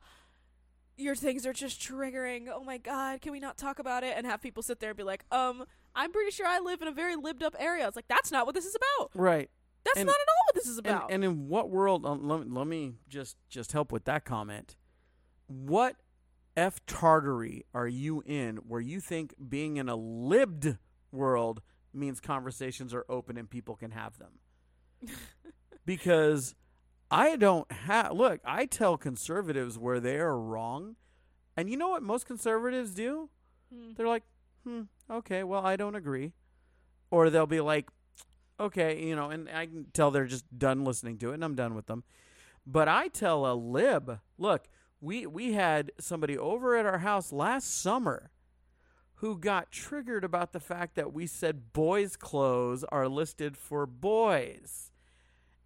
[0.97, 2.49] your things are just triggering.
[2.51, 4.97] Oh my god, can we not talk about it?" And have people sit there and
[4.97, 7.97] be like, "Um, I'm pretty sure I live in a very lived up area." It's
[7.97, 9.11] like that's not what this is about.
[9.15, 9.51] Right.
[9.89, 11.11] That's And- not at all what this is And, about.
[11.11, 12.05] and in what world?
[12.07, 14.77] Um, let, let me just just help with that comment.
[15.47, 15.97] What
[16.57, 20.77] f tartary are you in where you think being in a libbed
[21.13, 21.63] world
[21.95, 24.41] means conversations are open and people can have them.
[25.85, 26.55] because
[27.11, 30.97] I don't have look, I tell conservatives where they are wrong.
[31.57, 33.31] And you know what most conservatives do?
[33.75, 33.93] Hmm.
[33.97, 34.23] They're like,
[34.65, 36.33] "Hmm, okay, well, I don't agree."
[37.11, 37.89] Or they'll be like,
[38.61, 41.55] "Okay, you know," and I can tell they're just done listening to it and I'm
[41.55, 42.05] done with them.
[42.67, 44.69] But I tell a lib, "Look,
[45.01, 48.31] we we had somebody over at our house last summer
[49.17, 54.93] who got triggered about the fact that we said boys' clothes are listed for boys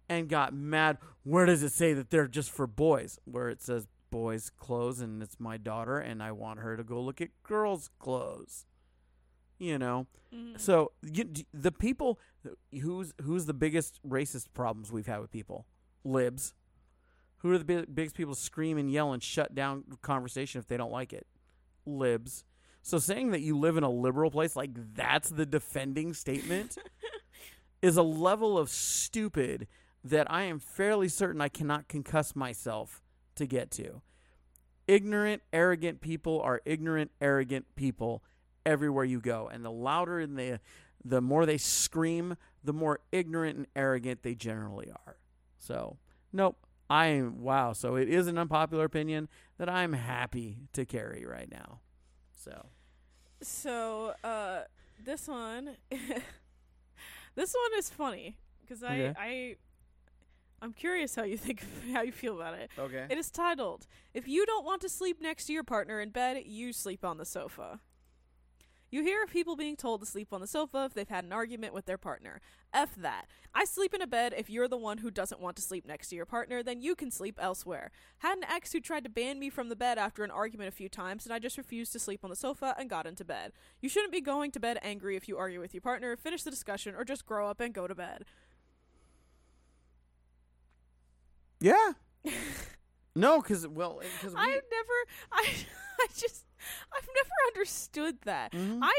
[0.09, 0.97] and got mad.
[1.23, 3.19] Where does it say that they're just for boys?
[3.25, 7.01] Where it says boys' clothes and it's my daughter and I want her to go
[7.01, 8.65] look at girls' clothes.
[9.63, 10.07] You know.
[10.33, 10.59] Mhm.
[10.59, 12.19] So you, the people
[12.81, 15.65] who's who's the biggest racist problems we've had with people?
[16.03, 16.53] Libs.
[17.37, 20.67] Who are the big, biggest people to scream and yell and shut down conversation if
[20.67, 21.27] they don't like it?
[21.85, 22.45] Libs.
[22.81, 26.77] So saying that you live in a liberal place like that's the defending statement
[27.81, 29.67] is a level of stupid
[30.03, 33.01] that I am fairly certain I cannot concuss myself
[33.35, 34.01] to get to.
[34.87, 38.21] Ignorant, arrogant people are ignorant, arrogant people
[38.65, 40.59] everywhere you go, and the louder and the
[41.05, 45.17] the more they scream, the more ignorant and arrogant they generally are.
[45.57, 45.97] So,
[46.31, 46.57] nope.
[46.89, 47.73] I am wow.
[47.73, 51.79] So it is an unpopular opinion that I'm happy to carry right now.
[52.37, 52.67] So
[53.41, 54.61] So, uh,
[55.03, 55.75] this one,
[57.35, 59.13] this one is funny because I, Okay.
[59.17, 59.55] I,
[60.61, 62.69] I'm curious how you think, how you feel about it.
[62.77, 63.07] okay.
[63.09, 66.43] It is titled, "If you don't want to sleep next to your partner in bed,
[66.45, 67.79] you sleep on the sofa."
[68.93, 71.33] You hear of people being told to sleep on the sofa if they've had an
[71.33, 72.39] argument with their partner.
[72.71, 73.25] F that.
[73.51, 76.09] I sleep in a bed if you're the one who doesn't want to sleep next
[76.09, 77.89] to your partner, then you can sleep elsewhere.
[78.19, 80.71] Had an ex who tried to ban me from the bed after an argument a
[80.71, 83.53] few times, and I just refused to sleep on the sofa and got into bed.
[83.81, 86.51] You shouldn't be going to bed angry if you argue with your partner, finish the
[86.51, 88.25] discussion, or just grow up and go to bed.
[91.59, 91.93] Yeah.
[93.15, 94.93] no, because well, because I've never,
[95.31, 95.47] I,
[96.09, 96.45] I just,
[96.95, 98.51] I've never understood that.
[98.51, 98.79] Mhm.
[98.81, 98.93] I,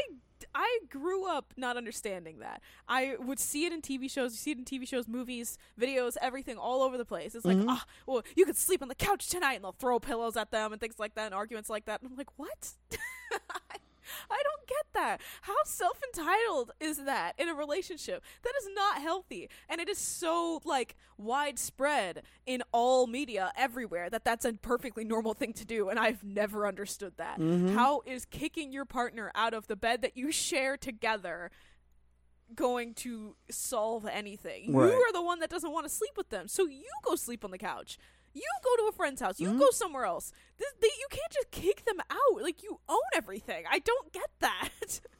[0.53, 2.61] I grew up not understanding that.
[2.87, 6.17] I would see it in TV shows, you see it in TV shows, movies, videos,
[6.21, 7.35] everything all over the place.
[7.35, 7.65] It's like, Mhm.
[7.69, 10.71] ah, well, you could sleep on the couch tonight, and they'll throw pillows at them
[10.73, 12.01] and things like that, and arguments like that.
[12.01, 12.73] And I'm like, what?
[13.31, 13.77] I,
[14.29, 14.85] I don't get
[15.17, 15.21] that.
[15.41, 18.23] How self entitled is that in a relationship?
[18.43, 24.23] That is not healthy, and it is so like widespread in all media everywhere that
[24.23, 27.39] that's a perfectly normal thing to do, and I've never understood that.
[27.39, 27.73] Mhm.
[27.73, 31.51] How is kicking your partner out of the bed that you share together?
[32.53, 34.71] going to solve anything.
[34.71, 34.85] Right.
[34.91, 36.47] You are the one that doesn't want to sleep with them.
[36.47, 37.97] So you go sleep on the couch.
[38.35, 39.39] You go to a friend's house.
[39.39, 39.59] You Mhm.
[39.59, 40.31] go somewhere else.
[40.57, 42.41] This, they, you can't just kick them out.
[42.43, 43.63] Like you own everything.
[43.71, 44.69] I don't get that.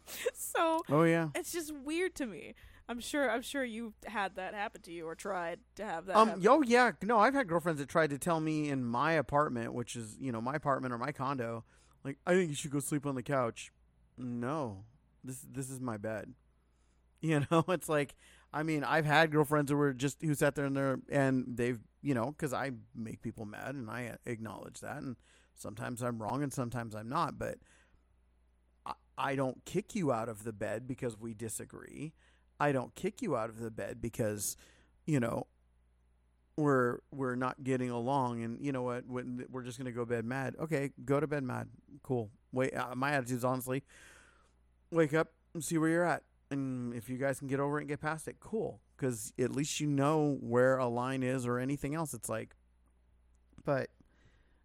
[0.34, 1.30] so Oh yeah.
[1.34, 2.54] it's just weird to me.
[2.88, 3.32] I'm sure.
[3.32, 6.16] I'm sure you had that happen to you or tried to have that.
[6.16, 6.28] Um.
[6.28, 6.44] happen.
[6.44, 6.62] Yo.
[6.62, 6.92] Yeah.
[7.02, 7.18] No.
[7.18, 10.42] I've had girlfriends that tried to tell me in my apartment, which is you know
[10.42, 11.64] my apartment or my condo,
[12.04, 13.72] like I think you should go sleep on the couch.
[14.18, 14.84] No.
[15.24, 16.34] This this is my bed.
[17.22, 18.14] You know, it's like
[18.54, 21.80] I mean, I've had girlfriends who were just who sat there and there and they've
[22.06, 25.16] you know because I make people mad and I acknowledge that and
[25.56, 27.58] sometimes I'm wrong and sometimes I'm not, but
[28.86, 32.14] I, I don't kick you out of the bed because we disagree.
[32.60, 34.56] I don't kick you out of the bed because
[35.08, 35.48] you know
[36.58, 40.26] we're we're not getting along and you know what we're just going to go bed
[40.26, 40.56] mad.
[40.60, 41.70] Okay go to bed mad.
[42.04, 42.30] Cool.
[42.52, 43.84] Wait uh, my attitude's honestly
[44.92, 47.82] wake up and see where you're at and if you guys can get over it
[47.82, 51.60] and get past it cool because at least you know where a line is or
[51.60, 52.56] anything else it's like
[53.64, 53.90] but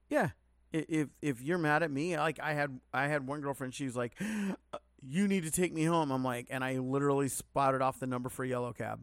[0.08, 0.30] yeah
[0.72, 3.96] if if you're mad at me like i had i had one girlfriend she was
[3.96, 7.98] like "Uh, you need to take me home i'm like and i literally spotted off
[7.98, 9.00] the number for yellow cab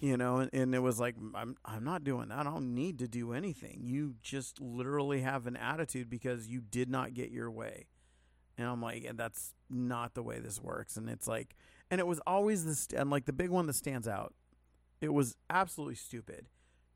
[0.00, 2.38] you know and, and it was like I'm I'm not doing that.
[2.38, 3.80] I don't need to do anything.
[3.82, 7.86] You just literally have an attitude because you did not get your way.
[8.58, 11.56] And I'm like and that's not the way this works and it's like
[11.90, 14.34] and it was always this and like the big one that stands out.
[15.00, 16.46] It was absolutely stupid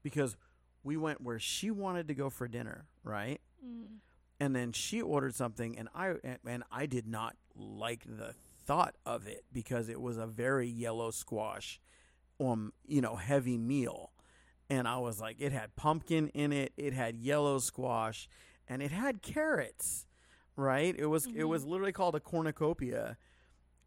[0.03, 0.37] because
[0.83, 3.41] we went where she wanted to go for dinner, right?
[3.65, 3.99] Mm.
[4.41, 8.95] and then she ordered something and I and, and I did not like the thought
[9.05, 11.79] of it because it was a very yellow squash
[12.41, 14.13] um you know heavy meal
[14.71, 18.29] and I was like it had pumpkin in it it had yellow squash
[18.67, 20.07] and it had carrots
[20.57, 23.19] right it was it was literally called a cornucopia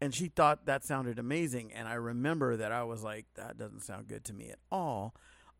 [0.04, 3.80] and she thought that sounded amazing and I remember that I was like that doesn't
[3.80, 5.14] sound good to me at all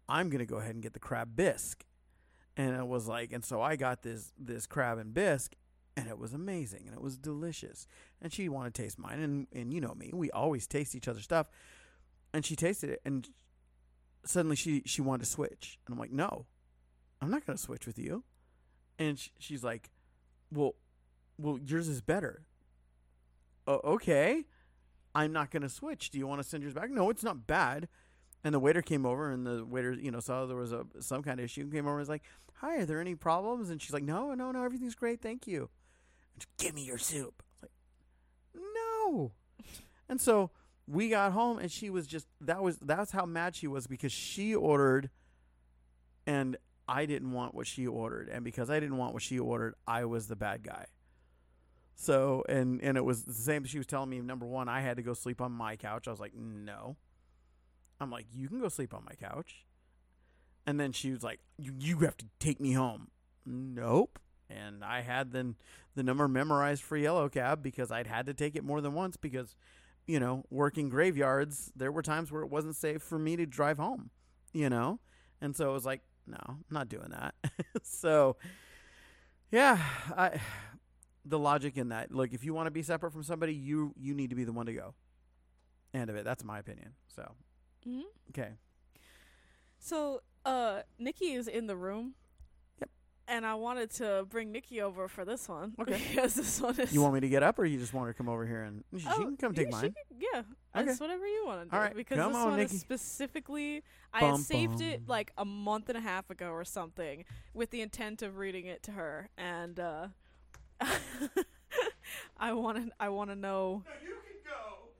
[0.08, 1.84] I'm going to go ahead and get the crab bisque
[2.56, 5.54] and it was like and so i got this this crab and bisque
[5.96, 7.86] and it was amazing and it was delicious.
[8.20, 11.08] And she wanted to taste mine, and and you know me, we always taste each
[11.08, 11.46] other's stuff.
[12.32, 13.28] And she tasted it, and
[14.24, 16.46] suddenly she she wanted to switch, and I'm like, no,
[17.20, 18.24] I'm not going to switch with you.
[18.98, 19.90] And sh- she's like,
[20.52, 20.74] well,
[21.38, 22.42] well, yours is better.
[23.66, 24.44] Oh, okay.
[25.14, 26.10] I'm not going to switch.
[26.10, 26.90] Do you want to send yours back?
[26.90, 27.88] No, it's not bad.
[28.42, 31.22] And the waiter came over, and the waiter, you know, saw there was a some
[31.22, 31.62] kind of issue.
[31.62, 32.24] and Came over and was like,
[32.56, 35.70] "Hi, are there any problems?" And she's like, "No, no, no, everything's great, thank you."
[36.34, 37.42] And Give me your soup.
[37.62, 37.70] Like,
[38.54, 39.32] "No."
[40.10, 40.50] and so
[40.86, 44.12] we got home, and she was just that was that's how mad she was because
[44.12, 45.08] she ordered,
[46.26, 49.74] and I didn't want what she ordered, and because I didn't want what she ordered,
[49.86, 50.86] I was the bad guy.
[51.94, 53.64] So and and it was the same.
[53.64, 56.08] She was telling me number one, I had to go sleep on my couch.
[56.08, 56.96] I was like, no.
[58.00, 59.64] I'm like, you can go sleep on my couch.
[60.66, 63.08] And then she was like, you you have to take me home.
[63.46, 64.18] Nope.
[64.50, 65.56] And I had then
[65.94, 69.16] the number memorized for yellow cab because I'd had to take it more than once
[69.16, 69.54] because,
[70.06, 73.78] you know, working graveyards, there were times where it wasn't safe for me to drive
[73.78, 74.10] home,
[74.52, 75.00] you know?
[75.40, 77.34] And so it was like, no, I'm not doing that.
[77.82, 78.36] so
[79.50, 79.78] yeah,
[80.16, 80.40] I
[81.24, 82.12] the logic in that.
[82.12, 84.52] Like, if you want to be separate from somebody, you you need to be the
[84.52, 84.94] one to go.
[85.92, 86.24] End of it.
[86.24, 86.94] That's my opinion.
[87.08, 87.32] So
[87.84, 88.50] hmm okay,
[89.78, 92.14] So, uh, Nikki is in the room.
[92.80, 92.90] Yep.
[93.28, 95.74] And I wanted to bring Nikki over for this one.
[95.80, 96.00] Okay.
[96.10, 96.92] Because this one is.
[96.92, 98.62] you want me to get up, or you just want her to come over here
[98.62, 99.82] and she, she Oh, can come yeah, take she mine?
[99.82, 100.42] can- yeah,
[100.76, 100.86] Okay.
[100.86, 101.76] that's whatever you want to do.
[101.76, 102.74] All right, because come this on, one Nikki.
[102.76, 103.82] is specifically,
[104.12, 107.70] I had Bum, saved it like a month and a half ago or something, with
[107.70, 110.08] the intent of reading it to her, and uh,
[112.38, 113.82] I want to, I want to know.
[114.02, 114.14] you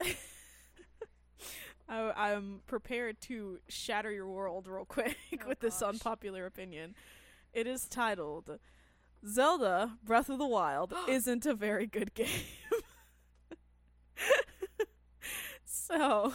[0.00, 0.14] can go.
[1.88, 6.94] I, I'm prepared to shatter your world real quick Oh, with this unpopular opinion.
[7.52, 8.58] It is titled
[9.26, 12.28] Zelda Breath of the Wild isn't a very good game.
[15.64, 16.32] so,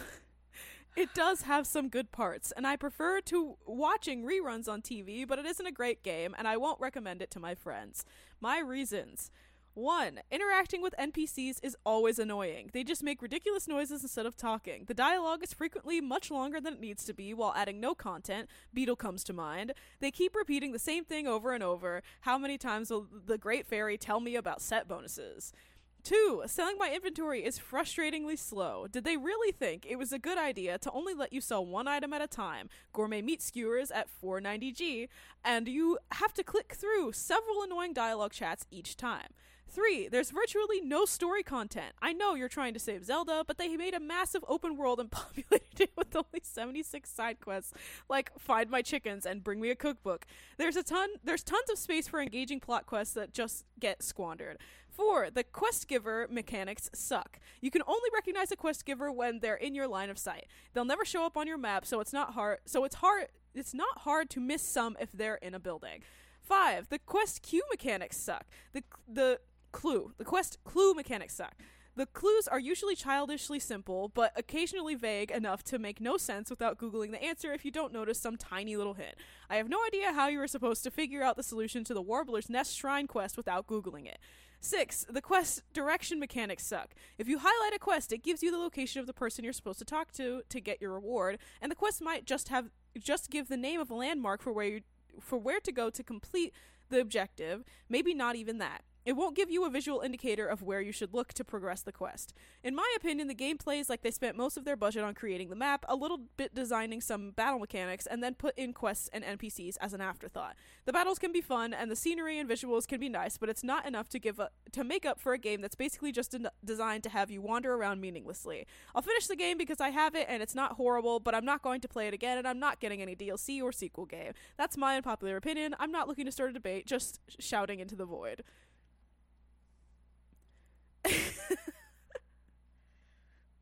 [0.96, 5.40] it does have some good parts, and I prefer to watching reruns on TV, but
[5.40, 8.06] it isn't a great game, and I won't recommend it to my friends.
[8.42, 9.32] My reasons.
[9.76, 12.70] One, interacting with NPCs is always annoying.
[12.74, 14.86] They just make ridiculous noises instead of talking.
[14.88, 18.50] The dialogue is frequently much longer than it needs to be while adding no content.
[18.76, 19.74] Beedle comes to mind.
[20.00, 22.02] They keep repeating the same thing over and over.
[22.22, 25.54] How many times will the Great Fairy tell me about set bonuses?
[26.02, 28.88] Two, selling my inventory is frustratingly slow.
[28.88, 31.88] Did they really think it was a good idea to only let you sell one
[31.88, 35.10] item at a time, gourmet meat skewers at 490G,
[35.44, 39.28] and you have to click through several annoying dialogue chats each time?
[39.70, 41.94] Three, there's virtually no story content.
[42.02, 45.12] I know you're trying to save Zelda, but they made a massive open world and
[45.12, 47.74] populated it with only 76 side quests,
[48.10, 50.26] like find my chickens and bring me a cookbook.
[50.58, 54.58] There's a ton there's tons of space for engaging plot quests that just get squandered.
[54.90, 57.40] Four, the quest giver mechanics suck.
[57.62, 60.48] You can only recognize a quest giver when they're in your line of sight.
[60.74, 63.74] They'll never show up on your map, so it's not hard so it's hard it's
[63.74, 66.02] not hard to miss some if they're in a building.
[66.42, 68.46] Five, the quest queue mechanics suck.
[68.74, 69.40] The the
[69.72, 71.56] clue, the quest clue mechanics suck.
[71.96, 76.78] The clues are usually childishly simple, but occasionally vague enough to make no sense without
[76.78, 79.16] Googling the answer if you don't notice some tiny little hint.
[79.50, 82.02] I have no idea how you are supposed to figure out the solution to the
[82.02, 84.20] Warbler's Nest Shrine quest without Googling it.
[84.62, 86.94] Six, the quest direction mechanics suck.
[87.18, 89.80] If you highlight a quest, it gives you the location of the person you're supposed
[89.80, 93.48] to talk to to get your reward, and the quest might just have just give
[93.48, 94.82] the name of a landmark for where you
[95.22, 96.54] for where to go to complete
[96.90, 98.84] the objective, maybe not even that.
[99.10, 101.92] It won't give you a visual indicator of where you should look to progress the
[101.92, 102.32] quest.
[102.64, 105.50] In my opinion, the game plays like they spent most of their budget on creating
[105.50, 109.24] the map, a little bit designing some battle mechanics, and then put in quests and
[109.24, 110.56] NPCs as an afterthought.
[110.86, 113.64] The battles can be fun, and the scenery and visuals can be nice, but it's
[113.64, 116.48] not enough to give a, to make up for a game that's basically just den-
[116.64, 118.68] designed to have you wander around meaninglessly.
[118.94, 121.64] I'll finish the game because I have it, and it's not horrible, but I'm not
[121.64, 124.34] going to play it again, and I'm not getting any DLC or sequel game.
[124.56, 125.76] That's my unpopular opinion.
[125.80, 128.44] I'm not looking to start a debate, just sh- shouting into the void.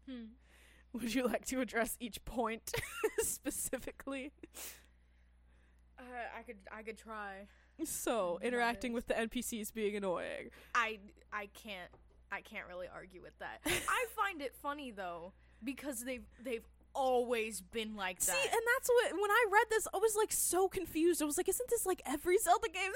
[0.10, 0.26] Hmm.
[0.93, 2.72] Would you like to address each point
[3.20, 4.32] specifically?
[5.99, 6.03] Uh,
[6.38, 7.47] I could I could try.
[7.84, 10.49] So, interacting with the NPCs being annoying.
[10.74, 10.99] I
[11.32, 11.91] I can't
[12.32, 13.60] I can't really argue with that.
[13.66, 15.34] I find it funny though
[15.64, 16.66] because they've they've
[16.98, 18.36] always been like that.
[18.36, 21.22] See, and that's what when I read this, I was like so confused.
[21.22, 22.91] I was like, "Isn't this like every Zelda game?"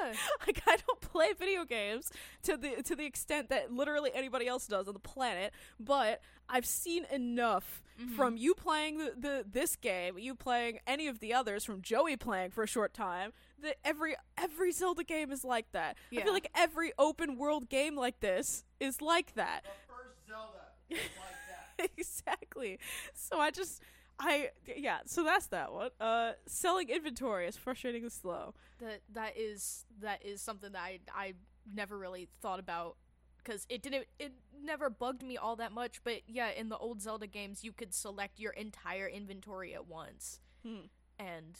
[0.00, 0.12] Yeah.
[0.46, 2.10] like I don't play video games
[2.44, 6.66] to the to the extent that literally anybody else does on the planet, but I've
[6.66, 8.14] seen enough Mm-hmm.
[8.16, 12.16] from you playing the, the this game, you playing any of the others, from Joey
[12.16, 13.32] playing for a short time,
[13.62, 15.98] that every every Zelda game is like that.
[16.10, 19.64] I feel like every open world game like this is like that.
[19.64, 21.39] The first Zelda is like that.
[21.96, 22.78] exactly.
[23.14, 23.82] So I just
[24.18, 25.90] I yeah, so that's that one.
[26.00, 28.54] Uh selling inventory is frustrating and slow.
[28.80, 31.34] that that is that is something that I I
[31.72, 32.96] never really thought about
[33.38, 36.02] because it didn't it never bugged me all that much.
[36.04, 40.40] But yeah, in the old Zelda games, you could select your entire inventory at once
[40.62, 40.88] Hmm.
[41.18, 41.58] and,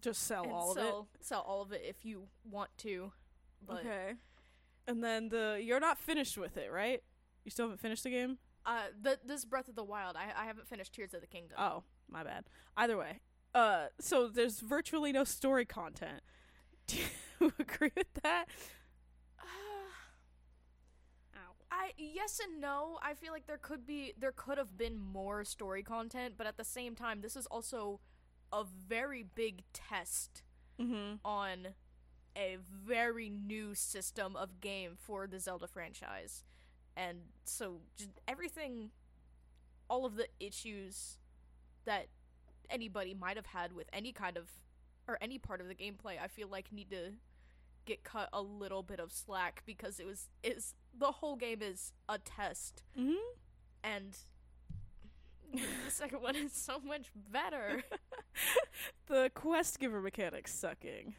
[0.00, 0.94] Just sell and all of it.
[1.20, 3.12] sell all of it if you want to.
[3.66, 4.14] But okay.
[4.88, 7.02] And then the you're not finished with it, right?
[7.44, 8.38] You still haven't finished the game?
[8.66, 11.56] uh, the this Breath of the Wild, I I haven't finished Tears of the Kingdom.
[11.58, 12.44] Oh, my bad.
[12.76, 13.20] Either way.
[13.54, 16.20] Uh so there's virtually no story content.
[16.86, 16.98] Do
[17.40, 18.46] you agree with that?
[21.34, 21.52] Ow.
[21.70, 22.98] I yes and no.
[23.02, 26.56] I feel like there could be there could have been more story content, but at
[26.56, 28.00] the same time, this is also
[28.52, 30.42] a very big test
[30.80, 31.16] Mm-hmm.
[31.26, 31.68] on
[32.34, 36.42] a very new system of game for the Zelda franchise.
[36.96, 38.90] And so just everything
[39.88, 41.18] all of the issues
[41.84, 42.06] that
[42.68, 44.48] anybody might have had with any kind of
[45.08, 47.12] or any part of the gameplay, I feel like need to
[47.86, 51.92] get cut a little bit of slack because it was is the whole game is
[52.08, 53.14] a test Mm-hmm.
[53.82, 54.16] and
[55.52, 57.82] the second one is so much better.
[59.06, 61.14] the quest giver mechanics sucking.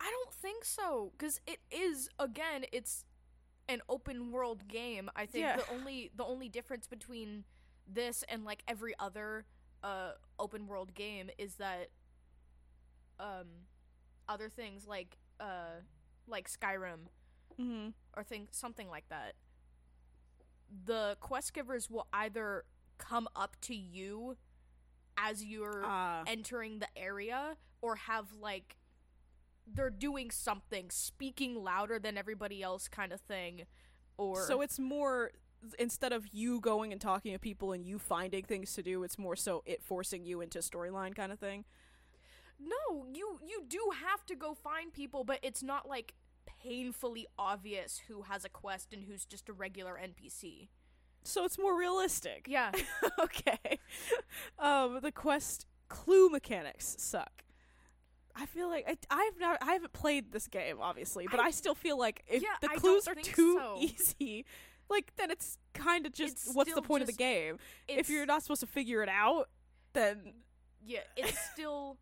[0.00, 3.04] I don't think so because it is again it's
[3.68, 5.10] an open world game.
[5.16, 5.56] I think Yeah.
[5.56, 7.44] the only the only difference between
[7.86, 9.44] this and like every other
[9.82, 11.88] uh open world game is that
[13.20, 13.46] um
[14.28, 15.80] other things like uh
[16.26, 17.08] like Skyrim
[17.60, 17.90] Mm-hmm.
[18.16, 19.34] or things something like that
[20.86, 22.64] the quest givers will either
[22.98, 24.36] come up to you
[25.16, 28.76] as you're Uh, entering the area or have like
[29.66, 33.62] they're doing something speaking louder than everybody else kind of thing
[34.16, 35.30] or so it's more
[35.78, 39.18] instead of you going and talking to people and you finding things to do, it's
[39.18, 41.64] more so it forcing you into storyline kind of thing.
[42.60, 46.14] no you you do have to go find people but it's not like
[46.62, 50.68] painfully obvious who has a quest and who's just a regular npc
[51.24, 52.46] So it's more realistic.
[52.48, 52.72] yeah
[53.18, 53.78] okay.
[54.58, 57.43] Um, the quest clue mechanics suck.
[58.36, 61.50] I feel like I, I've not I haven't played this game obviously, but I, I-
[61.50, 63.76] still feel like if Yeah, the clues are too so.
[63.80, 64.44] easy,
[64.90, 67.58] like then it's kind of just It's what's the point of the game?
[67.88, 69.48] If you're not supposed to figure it out,
[69.92, 70.34] then
[70.84, 71.98] Yeah, it's still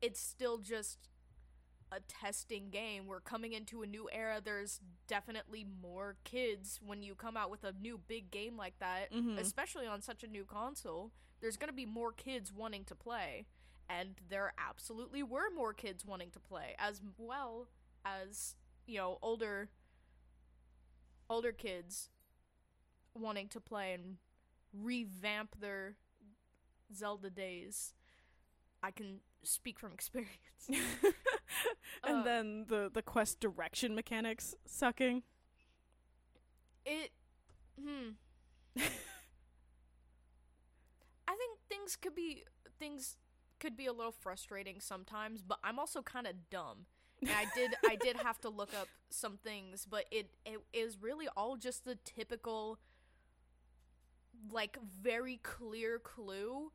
[0.00, 0.98] it's still just
[1.90, 3.06] a testing game.
[3.06, 4.40] We're coming into a new era.
[4.44, 4.78] There's
[5.08, 9.38] definitely more kids when you come out with a new big game like that, Mhm.
[9.38, 11.12] especially on such a new console.
[11.40, 13.46] There's going to be more kids wanting to play,
[13.88, 17.68] and there absolutely were more kids wanting to play as well
[18.04, 19.70] as, you know, older
[21.30, 22.10] older kids
[23.14, 24.16] wanting to play and
[24.72, 25.96] revamp their
[26.94, 27.94] Zelda days.
[28.82, 30.70] I can speak from experience.
[32.04, 35.22] and Uh, then the the quest direction mechanics sucking.
[36.84, 37.12] It
[37.80, 38.10] hmm
[41.28, 42.44] I think things could be
[42.78, 43.16] things
[43.58, 46.86] could be a little frustrating sometimes, but I'm also kind of dumb.
[47.20, 50.98] And I did I did have to look up some things, but it it is
[51.00, 52.78] really all just the typical
[54.50, 56.70] like very clear clue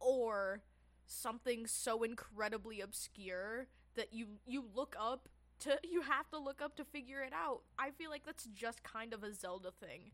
[0.00, 0.62] or
[1.06, 5.28] something so incredibly obscure that you you look up
[5.60, 7.62] to you have to look up to figure it out.
[7.78, 10.12] I feel like that's just kind of a Zelda thing.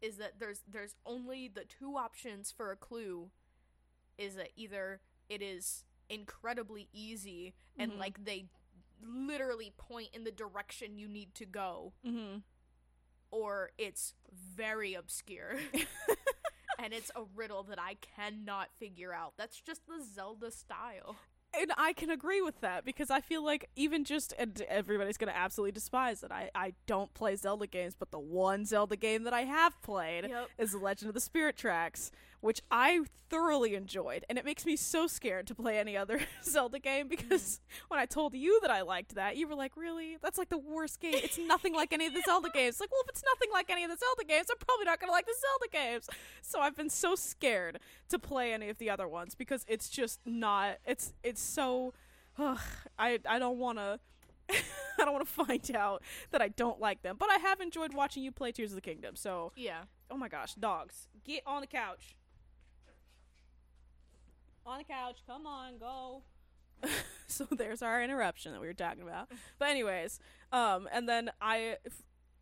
[0.00, 3.30] Is that there's there's only the two options for a clue
[4.18, 7.98] is that either it is incredibly easy and Mhm.
[7.98, 8.48] like they
[9.02, 12.38] literally point in the direction you need to go Mm-hmm.
[13.30, 15.56] or it's very obscure
[16.78, 19.34] and it's a riddle that I cannot figure out.
[19.36, 21.16] That's just the Zelda style.
[21.58, 25.32] And I can agree with that because I feel like even just and everybody's gonna
[25.34, 26.30] absolutely despise it.
[26.32, 30.28] I I don't play Zelda games, but the one Zelda game that I have played
[30.30, 30.48] Yep.
[30.58, 32.10] is The Legend of the Spirit Tracks,
[32.42, 36.78] which I thoroughly enjoyed, and it makes me so scared to play any other Zelda
[36.78, 37.58] game because mm.
[37.88, 40.18] when I told you that I liked that, you were like, "Really?
[40.20, 41.14] That's like the worst game.
[41.14, 43.84] It's nothing like any of the Zelda games." Like, well, if it's nothing like any
[43.84, 46.08] of the Zelda games, I'm probably not gonna like the Zelda games.
[46.42, 47.78] So I've been so scared
[48.08, 50.78] to play any of the other ones because it's just not.
[50.84, 51.94] It's it's so.
[52.38, 52.58] Ugh,
[52.98, 54.00] I I don't want to.
[54.98, 57.94] I don't want to find out that I don't like them, but I have enjoyed
[57.94, 59.14] watching you play Tears of the Kingdom.
[59.16, 59.82] So, Yeah.
[60.10, 62.16] oh my gosh, dogs, get on the couch.
[64.66, 66.22] On the couch, come on, go.
[67.26, 69.28] so there's our interruption that we were talking about.
[69.58, 70.18] But anyways,
[70.52, 71.76] um, and then I,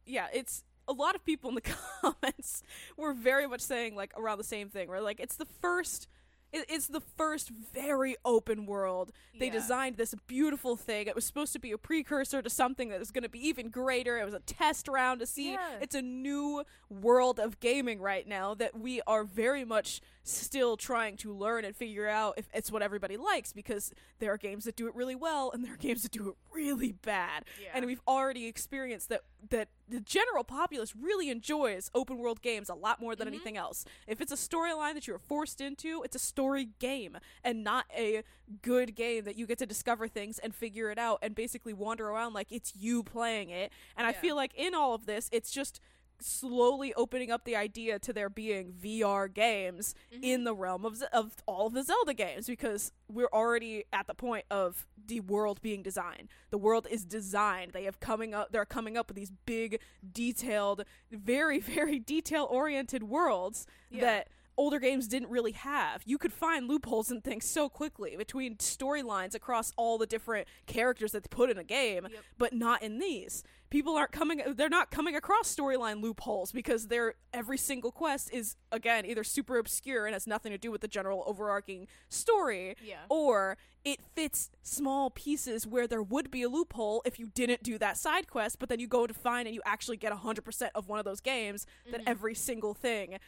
[0.07, 1.63] yeah, it's a lot of people in the
[2.03, 2.63] comments
[2.97, 4.89] were very much saying like around the same thing.
[4.89, 6.09] Where like it's the first.
[6.53, 9.13] it- It's the first very open world.
[9.39, 9.53] They Yeah.
[9.53, 11.07] designed this beautiful thing.
[11.07, 13.69] It was supposed to be a precursor to something that was going to be even
[13.71, 14.19] greater.
[14.19, 15.53] It was a test round to see.
[15.53, 15.79] Yeah.
[15.81, 21.17] It's a new world of gaming right now that we are very much still trying
[21.17, 24.77] to learn and figure out if it's what everybody likes because there are games that
[24.77, 27.45] do it really well and there are games that do it really bad.
[27.63, 27.71] Yeah.
[27.75, 32.75] And we've already experienced that that the general populace really enjoys open world games a
[32.75, 33.31] lot more than Mhm.
[33.33, 33.87] anything else.
[34.07, 38.23] If it's a storyline that you're forced into, it's a story game and not a
[38.61, 42.11] good game that you get to discover things and figure it out and basically wander
[42.11, 43.73] around like it's you playing it.
[43.97, 45.81] And I feel like in all of this, it's just
[46.23, 50.25] slowly opening up the idea to there being VR games Mm-hmm.
[50.25, 54.15] in the realm of, of all of the Zelda games because we're already at the
[54.15, 56.29] point of the world being designed.
[56.51, 57.73] The world is designed.
[57.73, 59.81] They have coming up they're coming up with these big
[60.13, 64.01] detailed very very detail oriented worlds Yeah.
[64.03, 66.03] that older games didn't really have.
[66.05, 71.13] You could find loopholes and things so quickly between storylines across all the different characters
[71.13, 72.23] that they put in a game, Yep.
[72.37, 73.43] but not in these.
[73.71, 78.57] People aren't coming they're not coming across storyline loopholes because they're every single quest is
[78.73, 82.97] again either super obscure and has nothing to do with the general overarching story Yeah.
[83.09, 87.79] or it fits small pieces where there would be a loophole if you didn't do
[87.79, 90.89] that side quest, but then you go to find and you actually get 100% of
[90.89, 92.09] one of those games that mm-hmm.
[92.09, 93.19] every single thing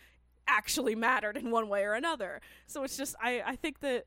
[0.46, 2.40] actually mattered in one way or another.
[2.66, 4.04] So it's just I I think that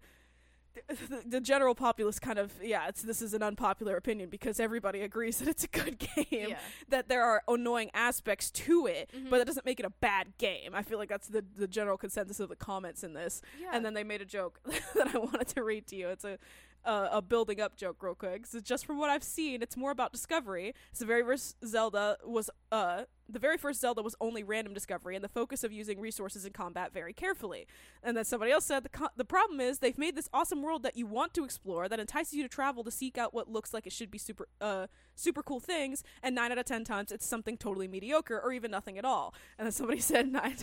[1.25, 5.37] the, general populace kind of yeah it's this is an unpopular opinion because everybody agrees
[5.39, 6.57] that it's a good game Yeah.
[6.89, 9.29] that there are annoying aspects to it Mhm.
[9.29, 11.97] but that doesn't make it a bad game i feel like that's the the general
[11.97, 13.69] consensus of the comments in this Yeah.
[13.73, 14.59] and then they made a joke
[14.95, 16.37] that i wanted to read to you it's a
[16.85, 18.45] uh, a building up joke real quick.
[18.45, 20.73] So just from what I've seen, it's more about discovery.
[20.93, 25.15] So the very first Zelda was uh the very first Zelda was only random discovery
[25.15, 27.65] and the focus of using resources in combat very carefully.
[28.03, 30.83] And then somebody else said the co- the problem is they've made this awesome world
[30.83, 33.73] that you want to explore that entices you to travel to seek out what looks
[33.73, 37.11] like it should be super uh super cool things and 9 out of 10 times
[37.11, 39.33] it's something totally mediocre or even nothing at all.
[39.57, 40.57] And then somebody said 9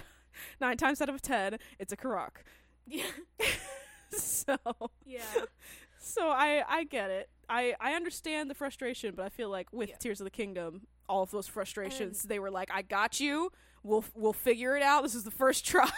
[0.60, 2.42] 9 times out of 10 it's a Korok.
[2.86, 3.04] yeah.
[4.10, 4.56] so
[5.04, 5.20] Yeah.
[6.02, 7.28] So I I get it.
[7.48, 9.96] I I understand the frustration, but I feel like with Yeah.
[9.96, 13.50] Tears of the Kingdom, all of those frustrations, they were like, "I got you.
[13.82, 15.02] We'll we'll figure it out.
[15.02, 15.90] This is the first try."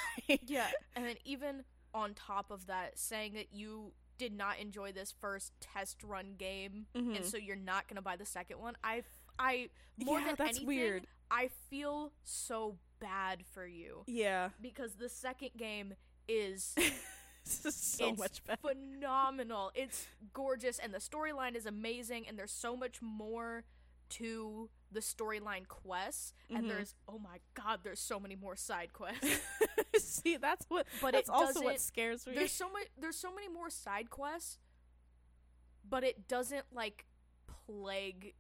[0.46, 0.66] Yeah.
[0.96, 5.52] And then even on top of that, saying that you did not enjoy this first
[5.60, 7.16] test run game, Mhm.
[7.16, 8.76] and so you're not gonna buy the second one.
[8.82, 9.02] I,
[9.38, 11.06] I more Yeah, than anything, weird.
[11.30, 15.94] I feel so bad for you yeah, because the second game
[16.28, 16.74] is
[17.62, 18.60] this is so it's much better.
[18.60, 19.70] phenomenal.
[19.74, 23.64] It's gorgeous, and the storyline is amazing, and there's so much more
[24.10, 26.34] to the storyline quests.
[26.50, 26.68] And Mhm.
[26.68, 29.40] there's oh my god, there's so many more side quests.
[29.98, 30.86] See, that's what.
[31.00, 32.34] But that's also what scares me.
[32.34, 32.86] there's so much.
[32.98, 34.58] There's so many more side quests,
[35.88, 37.06] but it doesn't like
[37.66, 38.34] plague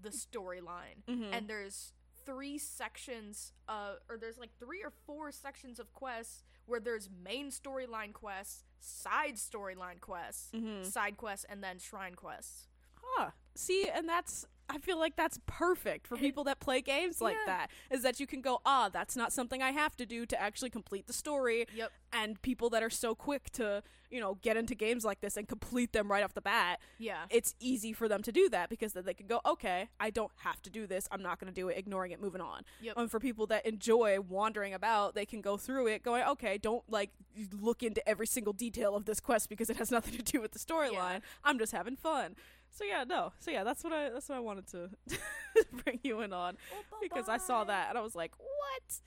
[0.00, 1.02] the storyline.
[1.08, 1.32] Mhm.
[1.32, 1.92] And there's
[2.24, 7.50] three sections, uh, or there's like three or four sections of quests where there's main
[7.50, 10.84] storyline quests, side storyline quests, Mhm.
[10.84, 12.68] side quests, and then shrine quests.
[13.02, 13.30] Huh.
[13.54, 17.46] See, and that's I feel like that's perfect for people that play games like Yeah.
[17.58, 17.70] that.
[17.90, 20.70] Is that you can go, ah, that's not something I have to do to actually
[20.70, 21.66] complete the story.
[21.74, 21.92] Yep.
[22.12, 25.46] And people that are so quick to, you know, get into games like this and
[25.48, 27.26] complete them right off the bat, Yeah.
[27.30, 30.30] it's easy for them to do that because then they can go, okay, I don't
[30.36, 31.08] have to do this.
[31.10, 32.62] I'm not going to do it, ignoring it, moving on.
[32.80, 32.96] Yep.
[32.96, 36.88] And for people that enjoy wandering about, they can go through it going, okay, don't
[36.88, 37.10] like
[37.52, 40.52] look into every single detail of this quest because it has nothing to do with
[40.52, 41.20] the storyline.
[41.42, 42.36] I'm just having fun.
[42.74, 43.32] So yeah, no.
[43.38, 44.90] So yeah, that's what I that's what I wanted to
[45.84, 46.56] bring you in on
[47.00, 49.00] because I saw that and I was like, what?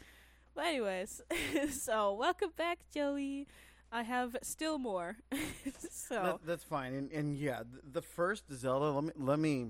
[0.56, 1.22] But anyways,
[1.72, 3.48] so welcome back, Joey.
[3.92, 5.18] I have still more.
[5.92, 6.94] so That, that's fine.
[6.94, 8.86] And, and yeah, th- the first Zelda.
[8.92, 9.68] Let me let me.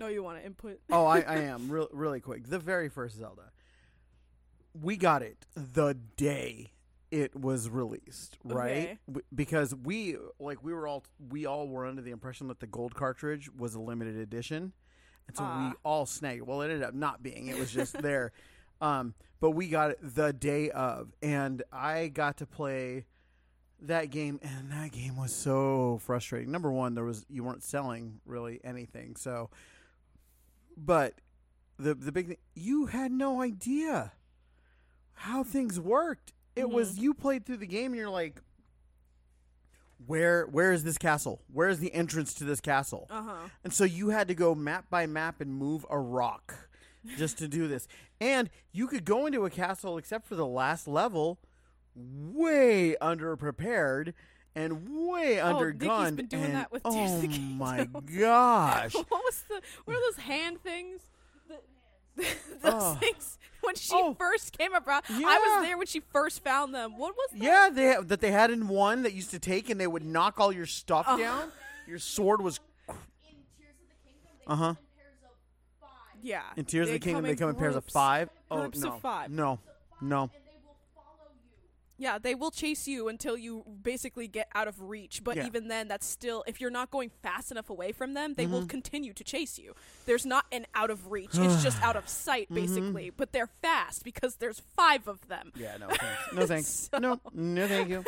[0.00, 0.80] no, you want to input?
[0.90, 2.48] Oh, I, I am real really quick.
[2.48, 3.52] The very first Zelda.
[4.80, 6.72] We got it the day
[7.10, 8.98] it was released, right?
[9.10, 9.20] Okay.
[9.34, 12.94] Because we like we were all we all were under the impression that the gold
[12.94, 14.72] cartridge was a limited edition,
[15.26, 15.72] and so we Ah.
[15.84, 16.38] all snagged.
[16.42, 16.46] it.
[16.46, 17.48] Well, it ended up not being.
[17.48, 18.32] It was just there,
[18.80, 23.06] um, but we got it the day of, and I got to play
[23.80, 26.50] that game, and that game was so frustrating.
[26.50, 29.50] Number one, there was you weren't selling really anything, so.
[30.76, 31.14] But
[31.78, 34.12] the the big thing, you had no idea
[35.14, 36.32] how things worked.
[36.58, 38.40] It was you played through the game and you're like
[40.06, 41.40] where where is this castle?
[41.52, 43.06] Where is the entrance to this castle?
[43.10, 43.34] Uh huh.
[43.64, 46.54] And so you had to go map by map and move a rock
[47.16, 47.88] just to do this.
[48.20, 51.38] And you could go into a castle except for the last level
[51.96, 54.12] way underprepared
[54.54, 55.80] and way Oh, undergunned.
[55.80, 57.84] Nikki's been doing and- that with oh Tears of the my
[58.18, 58.94] gosh.
[58.94, 59.60] what was the?
[59.84, 61.00] What are those hand things?
[62.18, 62.24] The,
[62.62, 62.94] those Oh.
[63.00, 64.14] things when she Oh.
[64.14, 65.04] first came about.
[65.08, 65.20] I
[65.58, 66.98] was there when she first found them.
[66.98, 67.38] What was that?
[67.42, 70.04] Yeah, they ha- that they had in one that used to take and they would
[70.04, 71.16] knock all your stuff Oh.
[71.18, 71.52] down.
[71.86, 72.94] Your sword was In
[73.58, 74.64] Tears of the Kingdom, Uh-huh.
[74.68, 75.30] in pairs of
[75.80, 75.90] five.
[76.22, 76.42] Yeah.
[76.56, 77.24] in Tears of the Kingdom.
[77.24, 77.92] They come in pairs of groups.
[77.94, 78.28] five.
[78.50, 79.30] Groups oh of no, five.
[79.30, 79.58] no,
[80.00, 80.22] no.
[80.22, 81.56] And they will follow you.
[82.00, 85.22] Yeah, they will chase you until you basically get out of reach.
[85.24, 85.46] But Yeah.
[85.46, 88.52] even then, that's still if you're not going fast enough away from them, they Mm-hmm.
[88.52, 89.74] will continue to chase you.
[90.06, 93.10] There's not an out of reach; it's just out of sight, basically.
[93.10, 95.50] But they're fast because there's five of them.
[95.54, 95.60] Mm-hmm.
[95.62, 96.32] Yeah, no thanks.
[96.32, 96.68] No thanks.
[96.92, 98.04] So- no, no, thank you.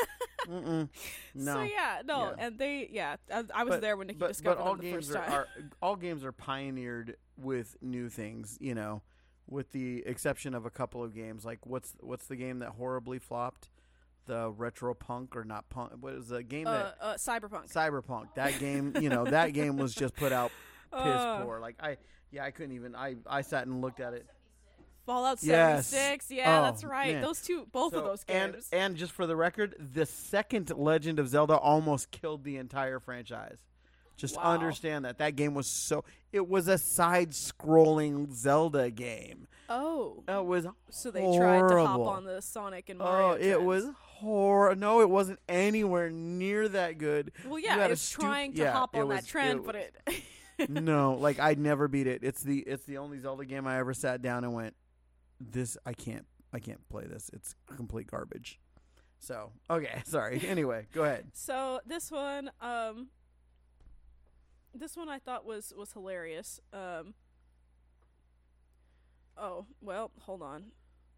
[0.46, 0.88] Mm-mm.
[1.34, 1.54] No.
[1.54, 2.46] So yeah, no, Yeah.
[2.46, 4.84] and they yeah, I, I was But- there when Nikki but, discovered but all them
[4.84, 5.32] the games first are, time.
[5.32, 5.48] are
[5.82, 8.56] all games are pioneered with new things.
[8.60, 9.02] You know,
[9.48, 11.44] with the exception of a couple of games.
[11.44, 13.68] Like what's what's the game that horribly flopped?
[14.26, 15.92] The retro punk or not punk?
[16.00, 17.72] What was the game uh, that uh, Cyberpunk.
[17.72, 18.34] Cyberpunk?
[18.36, 20.50] That game, you know, that game was just put out
[20.92, 21.58] piss Uh, poor.
[21.60, 21.96] Like I,
[22.30, 22.94] yeah, I couldn't even.
[22.94, 24.26] I I sat and looked at it.
[25.06, 25.88] Fallout Yes.
[25.88, 26.30] 76.
[26.30, 27.14] Yeah, Oh, that's right.
[27.14, 27.22] man.
[27.22, 28.68] Those two, both of So- those and games.
[28.72, 33.58] and just for the record, the second Legend of Zelda almost killed the entire franchise.
[34.16, 34.42] Just Wow.
[34.52, 36.04] understand that that game was so.
[36.30, 39.46] It was a side-scrolling Zelda game.
[39.70, 43.28] Oh, that was so they tried to hop on the Sonic and Mario.
[43.30, 44.74] Oh, it was horror.
[44.74, 47.32] No, it wasn't anywhere near that good.
[47.46, 49.76] Well, yeah, it's stu- trying to yeah, hop on was- that trend, it but
[50.58, 50.68] it.
[50.68, 52.22] no, like I'd never beat it.
[52.22, 54.74] It's the it's the only Zelda game I ever sat down and went,
[55.40, 57.30] this I can't I can't play this.
[57.32, 58.58] It's complete garbage.
[59.20, 60.42] So okay, sorry.
[60.46, 61.28] Anyway, go ahead.
[61.32, 63.08] So this one, um,
[64.74, 66.60] this one I thought was was hilarious.
[66.72, 67.14] Um,
[69.40, 70.66] oh well, hold on.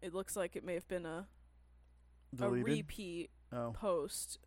[0.01, 1.27] It looks like it may have been a
[2.39, 4.39] a repeat oh, post,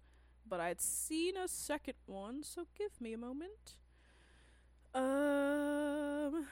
[0.49, 2.43] but I'd seen a second one.
[2.43, 3.77] So give me a moment.
[4.95, 6.47] Um.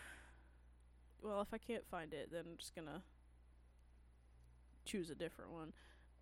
[1.23, 3.03] Well, if I can't find it, then I'm just gonna
[4.85, 5.73] choose a different one.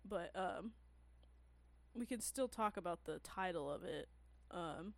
[0.07, 0.71] But um,
[1.93, 4.07] we can still talk about the title of it.
[4.49, 4.93] Um.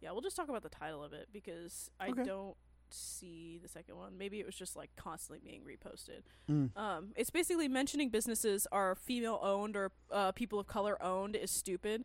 [0.00, 2.24] Yeah, we'll just talk about the title of it because I Okay.
[2.24, 2.56] don't
[2.92, 4.18] see the second one.
[4.18, 6.22] Maybe it was just like constantly being reposted.
[6.50, 6.76] Mm.
[6.76, 11.50] Um, it's basically mentioning businesses are female owned or uh, people of color owned is
[11.50, 12.04] stupid.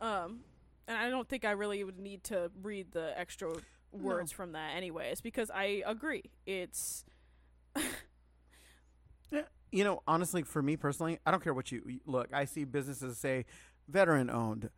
[0.00, 0.40] Um,
[0.88, 3.52] and I don't think I really would need to read the extra
[3.92, 6.24] words from that, anyways, because I agree.
[6.46, 7.04] It's
[9.72, 12.28] you know, honestly, for me personally, I don't care what you look.
[12.32, 13.46] I see businesses say
[13.88, 14.70] veteran owned,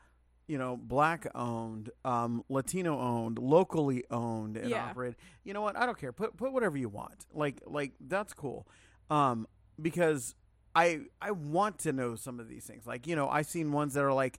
[0.46, 4.86] you know, black owned, um, Latino owned, locally owned and Yeah.
[4.90, 5.16] operated.
[5.42, 5.76] You know what?
[5.76, 6.12] I don't care.
[6.12, 7.26] Put put whatever you want.
[7.32, 8.66] Like like that's cool.
[9.10, 9.46] Um,
[9.80, 10.34] because
[10.74, 12.86] I I want to know some of these things.
[12.86, 14.38] Like you know, I've seen ones that are like.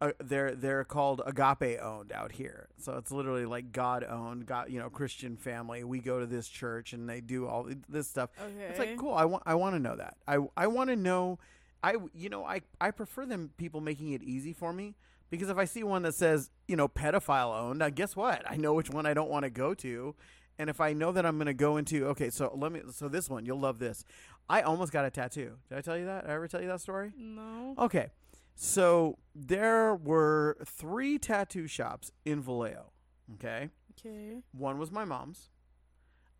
[0.00, 4.68] Uh, they're they're called agape owned out here, so it's literally like God owned, God
[4.68, 5.84] you know Christian family.
[5.84, 8.30] We go to this church and they do all this stuff.
[8.36, 8.66] okay.
[8.68, 9.14] It's like cool.
[9.14, 10.16] I want I want to know that.
[10.26, 11.38] I I want to know.
[11.84, 14.96] I you know I I prefer them people making it easy for me
[15.32, 18.48] because if I see one that says you know pedophile owned, guess what?
[18.48, 20.14] I know which one I don't want to go to.
[20.58, 23.08] And if I know that I'm going to go into okay, so let me so
[23.08, 24.04] this one you'll love this.
[24.48, 25.56] I almost got a tattoo.
[25.70, 26.22] Did I tell you that?
[26.22, 27.12] Did I ever tell you that story?
[27.16, 27.74] No.
[27.78, 28.10] Okay.
[28.54, 32.92] So there were three tattoo shops in Vallejo.
[33.34, 33.70] Okay.
[33.98, 34.42] Okay.
[34.52, 35.48] One was my mom's.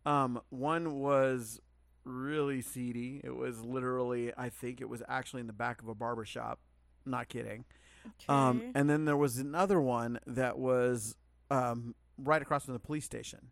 [0.04, 1.60] Um, one was
[2.04, 3.22] really seedy.
[3.24, 6.60] It was literally, I think it was actually in the back of a barber shop.
[7.06, 7.64] Not kidding.
[8.06, 8.26] Okay.
[8.28, 11.16] Um, and then there was another one that was
[11.50, 13.48] um, right across from the police station.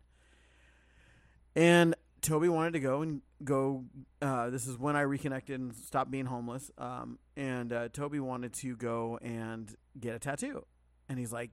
[1.55, 3.85] And Toby wanted to go and go.
[4.21, 6.71] Uh, this is when I reconnected and stopped being homeless.
[6.77, 10.65] Um, and uh, Toby wanted to go and get a tattoo.
[11.09, 11.51] And he's like,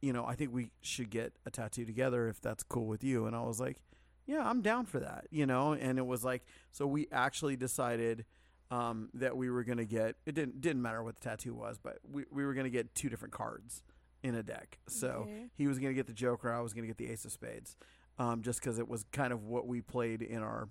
[0.00, 3.26] you know, I think we should get a tattoo together if that's cool with you.
[3.26, 3.78] And I was like,
[4.26, 5.72] yeah, I'm down for that, you know?
[5.72, 8.24] And it was like, so we actually decided
[8.70, 10.16] um, that we were going to get.
[10.26, 12.94] It didn't didn't matter what the tattoo was, but we we were going to get
[12.94, 13.82] two different cards
[14.22, 14.78] in a deck.
[14.88, 16.52] So he was going to get the Joker.
[16.52, 17.76] I was going to get the Ace of Spades,
[18.18, 20.68] um, just because it was kind of what we played in our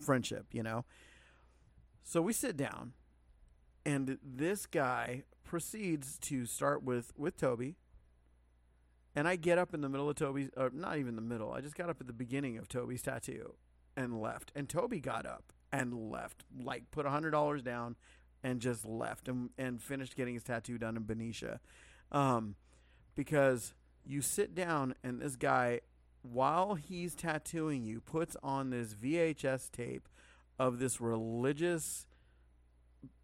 [0.00, 0.84] friendship, you know.
[2.02, 2.92] So we sit down,
[3.86, 7.76] and this guy proceeds to start with with Toby.
[9.14, 11.52] And I get up in the middle of Toby's, or not even the middle.
[11.52, 13.56] I just got up at the beginning of Toby's tattoo
[13.94, 14.50] and left.
[14.54, 17.96] And Toby got up and left, like put a hundred dollars down,
[18.42, 21.60] and just left and and finished getting his tattoo done in Benicia,
[22.10, 22.54] um,
[23.14, 25.80] because you sit down and this guy,
[26.22, 30.08] while he's tattooing you, puts on this VHS tape
[30.58, 32.06] of this religious,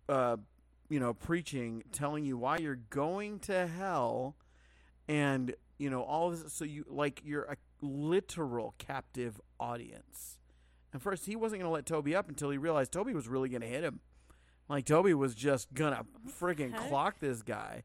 [0.08, 0.36] uh,
[0.88, 4.36] you know, preaching, telling you why you're going to hell,
[5.06, 6.52] and you know all of this.
[6.52, 10.37] So you like you're a literal captive audience.
[10.92, 13.48] And first, he wasn't going to let Toby up until he realized Toby was really
[13.48, 14.00] going to hit him.
[14.68, 16.04] Like Toby was just gonna
[16.38, 17.84] freaking clock this guy.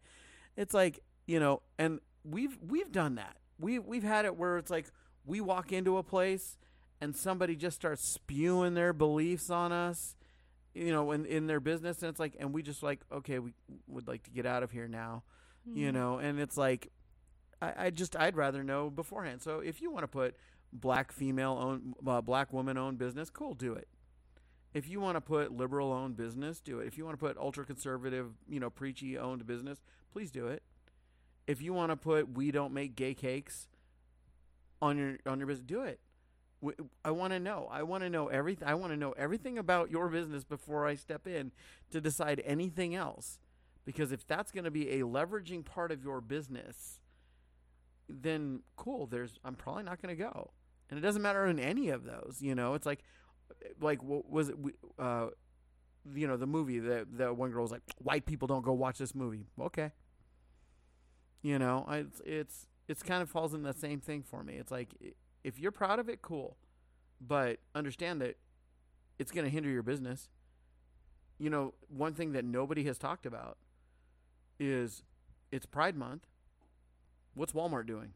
[0.58, 3.38] It's like you know, and we've we've done that.
[3.58, 4.88] We we've had it where it's like
[5.26, 6.58] we walk into a place
[7.00, 10.18] and somebody just starts spewing their beliefs on us,
[10.74, 13.54] you know, in in their business, and it's like, and we just like, okay, we
[13.88, 15.24] would like to get out of here now,
[15.74, 15.94] you Hmm.
[15.96, 16.92] know, and it's like,
[17.62, 19.42] I, I just I'd rather know beforehand.
[19.42, 20.36] So if you want to put
[20.74, 23.88] black female owned, uh, black woman owned business, cool, do it.
[24.74, 26.88] If you want to put liberal owned business, do it.
[26.88, 30.64] If you want to put ultra conservative, you know, preachy owned business, please do it.
[31.46, 33.68] If you want to put we don't make gay cakes
[34.82, 36.00] on your on your business, do it.
[37.04, 37.68] I want to know.
[37.70, 38.68] I want to know everything.
[38.68, 41.52] I want to know everything about your business before I step in
[41.92, 43.38] to decide anything else.
[43.86, 47.02] Because if that's going to be a leveraging part of your business,
[48.08, 49.08] then cool.
[49.08, 50.52] There's I'm probably not going to go,
[50.94, 52.38] and it doesn't matter in any of those.
[52.40, 53.00] You know, it's like,
[53.82, 54.56] like what was it?
[55.00, 55.30] Uh,
[56.14, 59.00] you know, the movie that the one girl was like, "White people don't go watch
[59.00, 59.92] this movie." Okay.
[61.42, 64.54] You know, it's it's it's kind of falls in the same thing for me.
[64.58, 64.94] It's like
[65.44, 66.58] if you're proud of it, cool,
[67.20, 68.38] but understand that
[69.18, 70.30] it's going to hinder your business.
[71.40, 73.58] You know, one thing that nobody has talked about
[74.60, 75.02] is
[75.52, 76.28] it's Pride Month.
[77.34, 78.14] What's Walmart doing?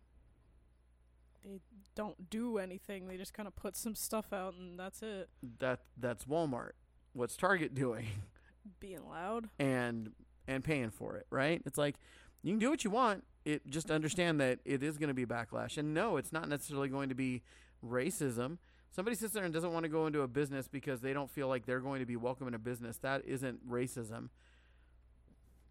[1.48, 1.60] They
[1.96, 3.08] don't do anything.
[3.08, 5.30] They just kind of put some stuff out and that's it.
[5.60, 6.72] That that's Walmart.
[7.14, 8.08] What's Target doing?
[8.80, 9.50] Being loud.
[9.60, 10.12] and
[10.48, 11.62] and paying for it, right?
[11.66, 11.96] It's like
[12.44, 13.24] you can do what you want.
[13.46, 15.78] It just understand that it is going to be backlash.
[15.78, 17.44] And no, it's not necessarily going to be
[17.86, 18.58] racism.
[18.92, 21.48] Somebody sits there and doesn't want to go into a business because they don't feel
[21.48, 22.98] like they're going to be welcome in a business.
[22.98, 24.30] That isn't racism.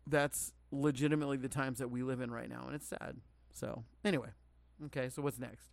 [0.07, 3.17] That's legitimately the times that we live in right now, and it's sad.
[3.53, 4.29] So, anyway,
[4.85, 5.09] okay.
[5.09, 5.69] So what's next?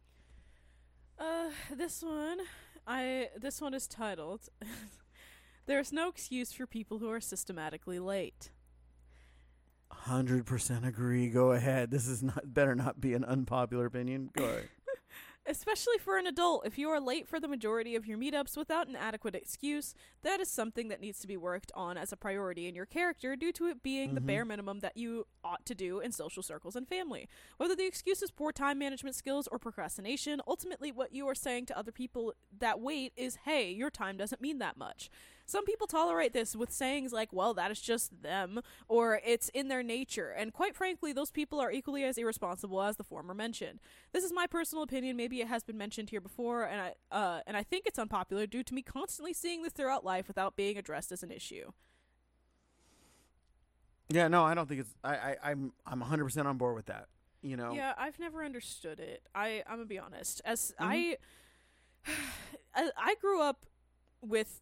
[1.19, 2.39] Uh, this one,
[2.87, 4.49] I this one is titled
[5.65, 8.51] "There's no excuse for people who are systematically late."
[9.91, 11.29] Hundred percent agree.
[11.29, 11.91] Go ahead.
[11.91, 14.31] This is not better not be an unpopular opinion.
[14.35, 14.69] Go ahead.
[15.45, 18.87] Especially for an adult, if you are late for the majority of your meetups without
[18.87, 22.65] an adequate excuse, that is something that needs to be worked on as a priority
[22.65, 24.25] in your character due to it being the Mhm.
[24.25, 27.27] bare minimum that you ought to do in social circles and family.
[27.57, 31.65] Whether the excuse is poor time management skills or procrastination, ultimately what you are saying
[31.65, 35.09] to other people that wait is, hey, your time doesn't mean that much.
[35.45, 39.67] Some people tolerate this with sayings like, well, that is just them, or it's in
[39.67, 43.79] their nature, and quite frankly, those people are equally as irresponsible as the former mentioned.
[44.13, 45.17] This is my personal opinion.
[45.17, 48.47] Maybe it has been mentioned here before, and I uh, and I think it's unpopular
[48.47, 51.71] due to me constantly seeing this throughout life without being addressed as an issue.
[54.09, 54.95] Yeah, no, I don't think it's.
[55.03, 57.07] I, I I'm I'm 100 percent on board with that.
[57.41, 57.73] You know.
[57.73, 59.23] Yeah, I've never understood it.
[59.35, 60.41] I I'm gonna be honest.
[60.45, 61.15] As Mhm.
[62.75, 63.65] I, I grew up
[64.21, 64.61] with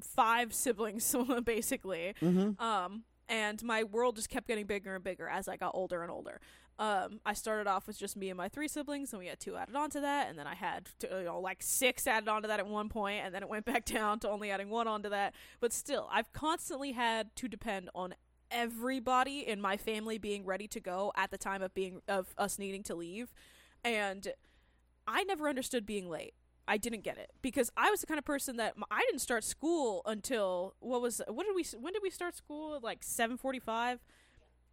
[0.00, 1.14] five siblings,
[1.44, 2.14] basically.
[2.20, 2.62] Mm-hmm.
[2.62, 6.10] Um, and my world just kept getting bigger and bigger as I got older and
[6.10, 6.40] older.
[6.78, 9.56] Um, I started off with just me and my three siblings, and we had two
[9.56, 12.60] added onto that, and then I had t- you know like six added onto that
[12.60, 15.34] at one point, and then it went back down to only adding one onto that.
[15.60, 18.14] But still, I've constantly had to depend on
[18.50, 22.60] everybody in my family being ready to go at the time of being of us
[22.60, 23.34] needing to leave,
[23.82, 24.28] and
[25.06, 26.34] I never understood being late.
[26.68, 29.42] I didn't get it because I was the kind of person that I didn't start
[29.42, 33.98] school until what was what did we when did we start school like 7:45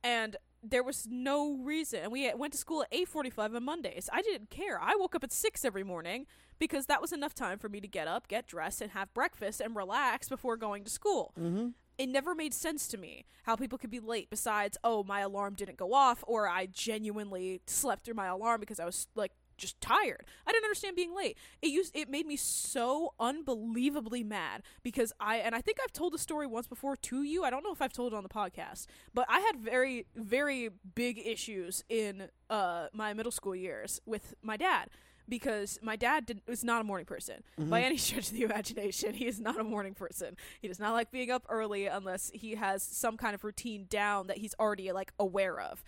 [0.03, 4.09] and there was no reason and we went to school at 8:45 on Mondays.
[4.11, 4.79] I didn't care.
[4.81, 6.25] I woke up at 6 every morning
[6.59, 9.61] because that was enough time for me to get up, get dressed and have breakfast
[9.61, 11.67] and relax before going to school Mm-hmm.
[11.97, 15.53] it never made sense to me how people could be late besides oh my alarm
[15.55, 19.79] didn't go off or i genuinely slept through my alarm because i was like just
[19.81, 20.25] tired.
[20.45, 21.37] I didn't understand being late.
[21.61, 26.13] It used it made me so unbelievably mad because I and I think I've told
[26.13, 27.43] the story once before to you.
[27.43, 30.69] I don't know if I've told it on the podcast, but I had very very
[30.95, 34.89] big issues in uh my middle school years with my dad
[35.27, 39.13] because my dad did, was not a morning person by any stretch of the imagination.
[39.13, 40.35] He is not a morning person.
[40.61, 44.27] He does not like being up early unless he has some kind of routine down
[44.27, 45.83] that he's already like aware of.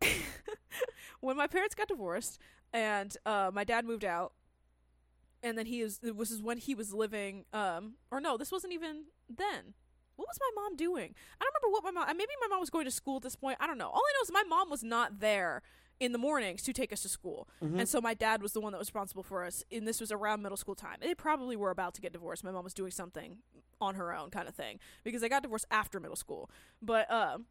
[1.20, 2.38] when my parents got divorced
[2.72, 4.32] and uh, my dad moved out,
[5.42, 7.44] and then he is this is when he was living.
[7.52, 9.74] Um, or no, this wasn't even then.
[10.16, 11.14] What was my mom doing?
[11.40, 12.16] I don't remember what my mom.
[12.16, 13.56] Maybe my mom was going to school at this point.
[13.58, 13.88] I don't know.
[13.88, 15.62] All I know is my mom was not there
[15.98, 17.48] in the mornings to take us to school.
[17.78, 19.64] And so my dad was the one that was responsible for us.
[19.72, 20.96] And this was around middle school time.
[21.00, 22.44] They probably were about to get divorced.
[22.44, 23.38] My mom was doing something
[23.80, 26.50] on her own kind of thing because they got divorced after middle school.
[26.82, 27.46] But um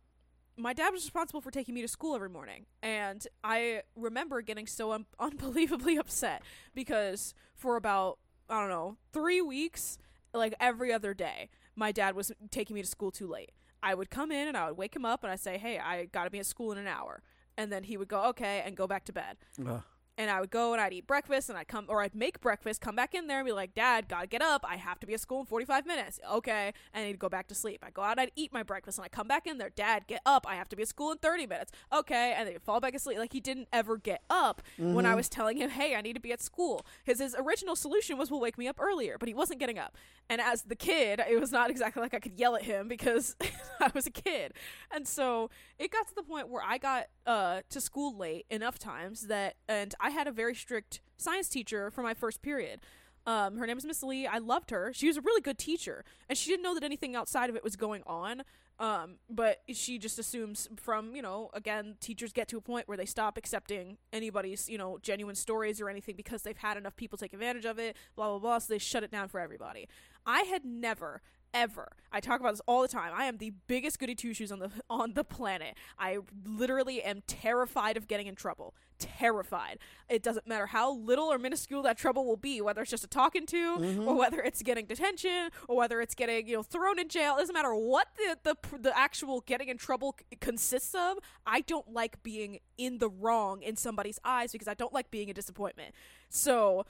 [0.60, 2.66] my dad was responsible for taking me to school every morning.
[2.84, 6.44] And I remember getting so un- unbelievably upset
[6.76, 8.20] because for about
[8.52, 10.00] I don't know, 3 weeks,
[10.34, 13.52] like every other day, my dad was taking me to school too late.
[13.84, 16.06] I would come in and I would wake him up and I'd say, "Hey, I
[16.06, 17.22] got to be at school in an hour."
[17.58, 19.84] And then he would go, "Okay," and go back to bed Ugh.
[20.20, 22.82] And I would go and I'd eat breakfast and I'd come or I'd make breakfast,
[22.82, 24.66] come back in there and be like, Dad, gotta get up.
[24.68, 26.20] I have to be at school in 45 minutes.
[26.30, 26.74] Okay.
[26.94, 27.84] And he'd go back to sleep.
[27.88, 30.08] I go out, and I'd eat my breakfast and I'd come back in there, Dad,
[30.08, 30.46] get up.
[30.46, 31.72] I have to be at school in 30 minutes.
[31.94, 32.34] Okay.
[32.36, 33.18] And then he'd fall back asleep.
[33.18, 36.20] Like he didn't ever get up when I was telling him, Hey, I need to
[36.20, 36.86] be at school.
[37.06, 39.96] His, his original solution was, Well, wake me up earlier, but he wasn't getting up.
[40.30, 43.38] And as the kid, it was not exactly like I could yell at him because
[43.80, 44.54] I was a kid.
[44.92, 48.78] And so it got to the point where I got uh, to school late enough
[48.78, 52.82] times that, and I had a very strict science teacher for my first period.
[53.26, 54.26] Um, her name was Miss Lee.
[54.26, 54.92] I loved her.
[54.94, 57.64] She was a really good teacher, and she didn't know that anything outside of it
[57.64, 58.44] was going on.
[58.80, 62.96] Um, but she just assumes from you know again teachers get to a point where
[62.96, 67.18] they stop accepting anybody's you know genuine stories or anything because they've had enough people
[67.18, 69.90] take advantage of it blah blah blah so they shut it down for everybody
[70.26, 71.22] i had never
[71.54, 71.90] ever.
[72.12, 73.12] I talk about this all the time.
[73.16, 75.76] I am the biggest goody two shoes on the on the planet.
[75.98, 78.74] I literally am terrified of getting in trouble.
[78.98, 79.80] Terrified.
[80.10, 83.08] It doesn't matter how little or minuscule that trouble will be whether it's just a
[83.08, 84.08] talking to mm-hmm.
[84.08, 87.36] or whether it's getting detention or whether it's getting you know thrown in jail.
[87.36, 91.18] It doesn't matter what the the, the actual getting in trouble c- consists of.
[91.46, 95.30] I don't like being in the wrong in somebody's eyes because i don't like being
[95.30, 95.94] a disappointment.
[96.30, 96.86] So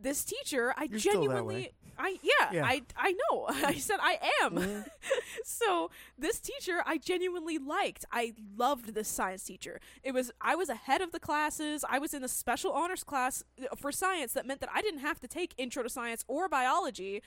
[0.00, 2.64] this teacher i You're genuinely i yeah, Yeah.
[2.64, 3.46] i i know.
[3.48, 4.52] I said i am.
[4.54, 4.80] Mm-hmm.
[5.44, 8.04] so this teacher i genuinely liked.
[8.12, 9.80] I loved this science teacher.
[10.02, 11.84] It was i was ahead of the classes.
[11.88, 15.00] I was in a special honors class uh, for science that meant that i didn't
[15.00, 17.22] have to take intro to science or biology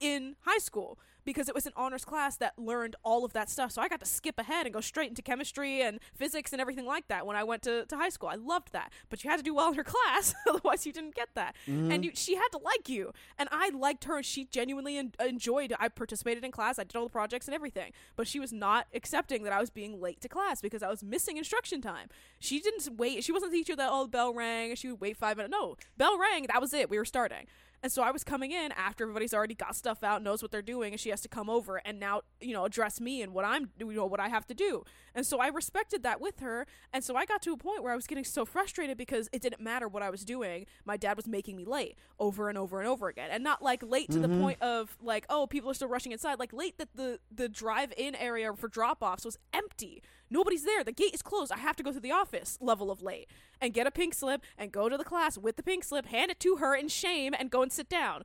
[0.00, 3.72] in high school because it was an honors class that learned all of that stuff.
[3.72, 6.86] So I got to skip ahead and go straight into chemistry and physics and everything
[6.86, 8.28] like that when I went to, to high school.
[8.28, 8.92] I loved that.
[9.10, 11.56] But you had to do well in her class, otherwise you didn't get that.
[11.68, 11.90] Mm-hmm.
[11.90, 13.12] And you, she had to like you.
[13.38, 16.96] And I liked her and she genuinely en- enjoyed I participated in class, I did
[16.96, 17.92] all the projects and everything.
[18.16, 21.02] But she was not accepting that I was being late to class because I was
[21.02, 22.08] missing instruction time.
[22.38, 23.24] She didn't wait.
[23.24, 25.52] She wasn't the teacher that, oh, the bell rang and she would wait five minutes.
[25.52, 26.90] No, bell rang, that was it.
[26.90, 27.46] We were starting.
[27.84, 30.62] And so I was coming in after everybody's already got stuff out, knows what they're
[30.62, 33.44] doing, and she has to come over and now, you know, address me and what
[33.44, 34.84] I'm, you know, what I have to do.
[35.14, 36.66] And so I respected that with her.
[36.94, 39.42] And so I got to a point where I was getting so frustrated because it
[39.42, 40.64] didn't matter what I was doing.
[40.86, 43.28] My dad was making me late over and over and over again.
[43.30, 44.40] And not like late to the mm-hmm.
[44.40, 46.38] point of like, oh, people are still rushing inside.
[46.38, 50.02] Like late that the, the drive in area for drop offs was empty.
[50.34, 50.82] Nobody's there.
[50.82, 51.52] The gate is closed.
[51.52, 53.30] I have to go to the office level of late
[53.60, 56.32] and get a pink slip and go to the class with the pink slip, hand
[56.32, 58.24] it to her in shame, and go and sit down.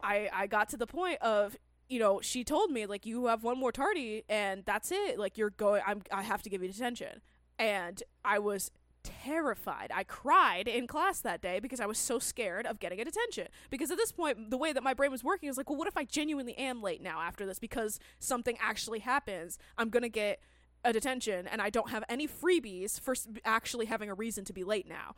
[0.00, 1.56] I I got to the point of
[1.88, 5.36] you know she told me like you have one more tardy and that's it like
[5.36, 7.20] you're going I'm I have to give you detention
[7.58, 8.70] and I was
[9.02, 13.04] terrified I cried in class that day because I was so scared of getting a
[13.04, 15.78] detention because at this point the way that my brain was working is like well
[15.78, 20.08] what if I genuinely am late now after this because something actually happens I'm gonna
[20.08, 20.40] get
[20.84, 23.14] a detention and I don't have any freebies for
[23.44, 25.14] actually having a reason to be late now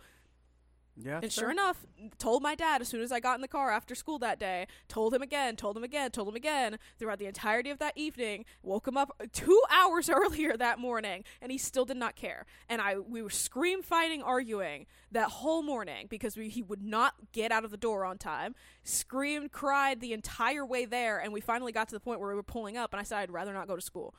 [0.96, 1.14] Yeah.
[1.14, 1.86] and that's sure enough,
[2.18, 4.66] told my dad as soon as I got in the car after school that day,
[4.88, 8.44] told him again, told him again, told him again throughout the entirety of that evening,
[8.62, 12.44] woke him up two hours earlier that morning, and he still did not care.
[12.68, 17.14] And I we were scream fighting, arguing that whole morning because we, he would not
[17.32, 18.54] get out of the door on time.
[18.84, 22.34] Screamed, cried the entire way there, and we finally got to the point where we
[22.34, 24.14] were pulling up, and I said I'd rather not go to school.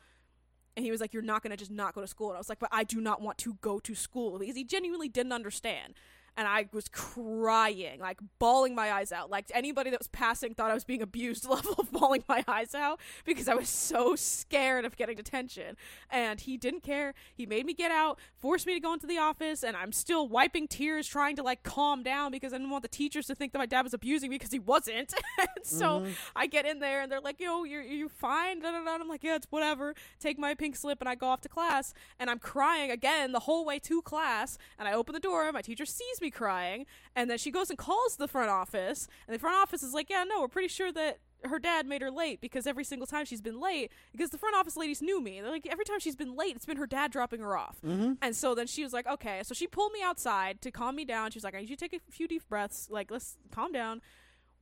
[0.75, 2.29] And he was like, You're not going to just not go to school.
[2.29, 4.63] And I was like, But I do not want to go to school because he
[4.63, 5.93] genuinely didn't understand.
[6.35, 9.29] And I was crying, like bawling my eyes out.
[9.29, 12.73] Like anybody that was passing thought I was being abused level of bawling my eyes
[12.75, 15.77] out because I was so scared of getting detention.
[16.09, 17.13] And he didn't care.
[17.33, 20.27] He made me get out, forced me to go into the office, and I'm still
[20.27, 23.53] wiping tears trying to like calm down because I didn't want the teachers to think
[23.53, 25.13] that my dad was abusing me because he wasn't.
[25.39, 26.13] and so Mhm.
[26.35, 28.95] I get in there and they're like, "Yo, you're you fine?" Da, da, da.
[28.95, 31.93] I'm like, "Yeah, it's whatever." Take my pink slip and I go off to class
[32.19, 34.57] and I'm crying again the whole way to class.
[34.79, 37.77] And I open the door, my teacher sees me crying, and then she goes and
[37.77, 40.91] calls the front office, and the front office is like, "Yeah, no, we're pretty sure
[40.91, 44.37] that." Her dad made her late because every single time she's been late, because the
[44.37, 45.41] front office ladies knew me.
[45.41, 47.81] They're like, every time she's been late, it's been her dad dropping her off.
[47.85, 48.13] Mm-hmm.
[48.21, 49.41] And so then she was like, okay.
[49.43, 51.31] So she pulled me outside to calm me down.
[51.31, 52.87] She was like, I need you to take a few deep breaths.
[52.89, 53.99] Like, let's calm down.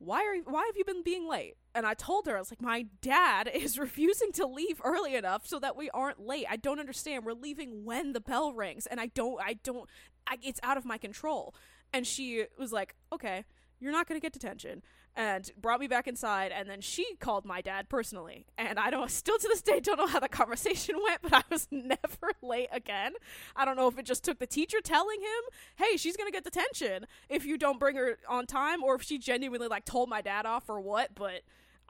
[0.04, 1.54] Why are why have you been being late?
[1.74, 5.46] And I told her I was like, my dad is refusing to leave early enough
[5.46, 6.46] so that we aren't late.
[6.50, 7.24] I don't understand.
[7.24, 9.40] We're leaving when the bell rings, and I don't.
[9.40, 9.88] I don't.
[10.26, 11.54] I, it's out of my control.
[11.92, 13.44] And she was like, okay,
[13.80, 14.82] you're not gonna get detention.
[15.14, 18.46] And brought me back inside and then she called my dad personally.
[18.56, 21.42] And i don't still to this day don't know how the conversation went but i
[21.50, 23.12] was never late again.
[23.54, 26.44] I don't know if it just took the teacher telling him hey she's gonna get
[26.44, 30.22] detention if you don't bring her on time or if she genuinely like told my
[30.22, 31.42] dad off or what but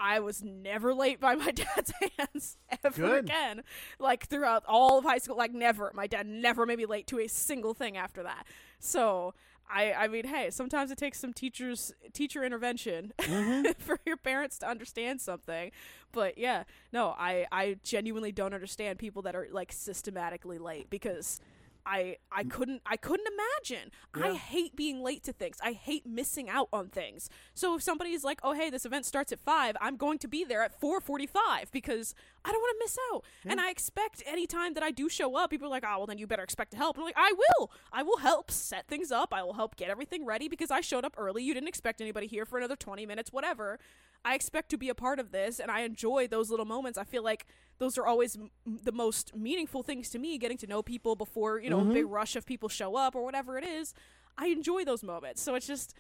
[0.03, 3.25] I was never late by my dad's hands ever Good.
[3.27, 3.63] again.
[4.01, 5.93] Like throughout all of high school, like never.
[5.95, 8.45] My dad never made me late to a single thing after that.
[8.81, 9.35] So
[9.71, 13.73] I, I mean, hey, sometimes it takes some teachers teacher intervention Mm-hmm.
[13.79, 15.71] for your parents to understand something.
[16.11, 21.41] But yeah, no, I I genuinely don't understand people that are like systematically late because
[21.87, 22.51] I I mm.
[22.51, 23.91] couldn't I couldn't imagine.
[24.15, 25.59] I hate being late to things.
[25.63, 27.29] I hate missing out on things.
[27.55, 30.45] So if somebody's like, "Oh, hey, this event starts at 5, I'm going to be
[30.45, 32.15] there at 4:45 because
[32.45, 35.51] I don't want to miss out." And I expect anytime that I do show up,
[35.51, 37.33] people are like, "Oh, well then you better expect to help." And I'm like, "I
[37.33, 37.71] will.
[37.93, 39.33] I will help set things up.
[39.33, 41.43] I will help get everything ready because I showed up early.
[41.43, 43.79] You didn't expect anybody here for another 20 minutes, whatever."
[44.25, 46.99] I expect to be a part of this and I enjoy those little moments.
[46.99, 47.47] I feel like
[47.79, 51.61] those are always m- the most meaningful things to me getting to know people before,
[51.61, 52.15] you know, a big mm-hmm.
[52.15, 53.95] rush of people show up or whatever it is.
[54.39, 55.43] I enjoy those moments.
[55.43, 55.95] So it's just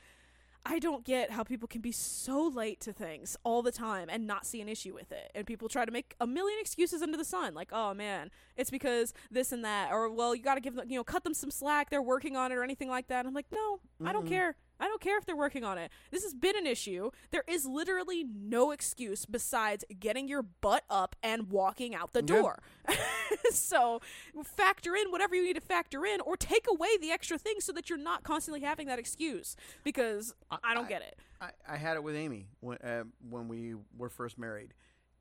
[0.64, 4.26] I don't get how people can be so late to things all the time and
[4.26, 5.32] not see an issue with it.
[5.34, 8.70] And people try to make a million excuses under the sun, like, "Oh man, it's
[8.70, 11.34] because this and that," or "Well, you got to give them, you know, cut them
[11.34, 11.90] some slack.
[11.90, 14.56] They're working on it or anything like that." And I'm like, "No, I don't care.
[14.82, 15.92] I don't care if they're working on it.
[16.10, 17.12] This has been an issue.
[17.30, 22.58] There is literally no excuse besides getting your butt up and walking out the door.
[23.52, 24.00] so
[24.44, 27.72] factor in whatever you need to factor in or take away the extra things so
[27.72, 29.54] that you're not constantly having that excuse
[29.84, 31.16] because I don't get it.
[31.40, 34.74] I, I had it with Amy when uh, when we were first married.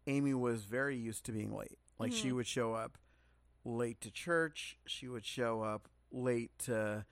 [0.07, 1.77] Amy was very used to being late.
[1.99, 2.35] Like she Mhm.
[2.37, 2.97] would show up
[3.63, 4.77] late to church.
[4.87, 7.05] She would show up late to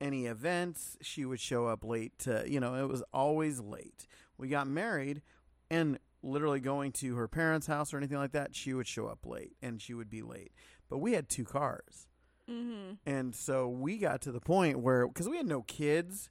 [0.00, 0.96] any events.
[1.02, 4.06] She would show up late to you know it was always late.
[4.38, 5.22] We got married,
[5.70, 9.26] and literally going to her parents' house or anything like that, she would show up
[9.26, 10.52] late and she would be late.
[10.88, 12.08] But we had two cars.
[12.50, 12.94] Mm-hmm.
[13.06, 16.30] And so we got to the point where, because we had no kids,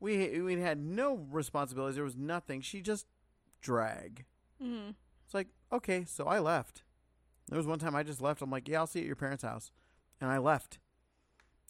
[0.00, 1.94] we we had no responsibilities.
[1.94, 2.60] There was nothing.
[2.60, 3.06] She just
[3.60, 4.24] drag.
[4.62, 4.90] Mm-hmm.
[5.24, 6.82] It's like okay, so I left.
[7.48, 8.42] There was one time I just left.
[8.42, 9.70] I'm like, yeah, I'll see you at your parents' house,
[10.20, 10.78] and I left.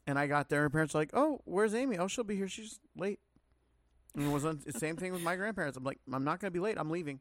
[0.09, 1.99] And I got there, and parents were like, oh, where's Amy?
[1.99, 2.49] Oh, she'll be here.
[2.49, 3.21] She's late.
[4.15, 5.77] And it was the same thing with my grandparents.
[5.77, 6.79] I'm like, I'm not gonna be late.
[6.79, 7.21] I'm leaving.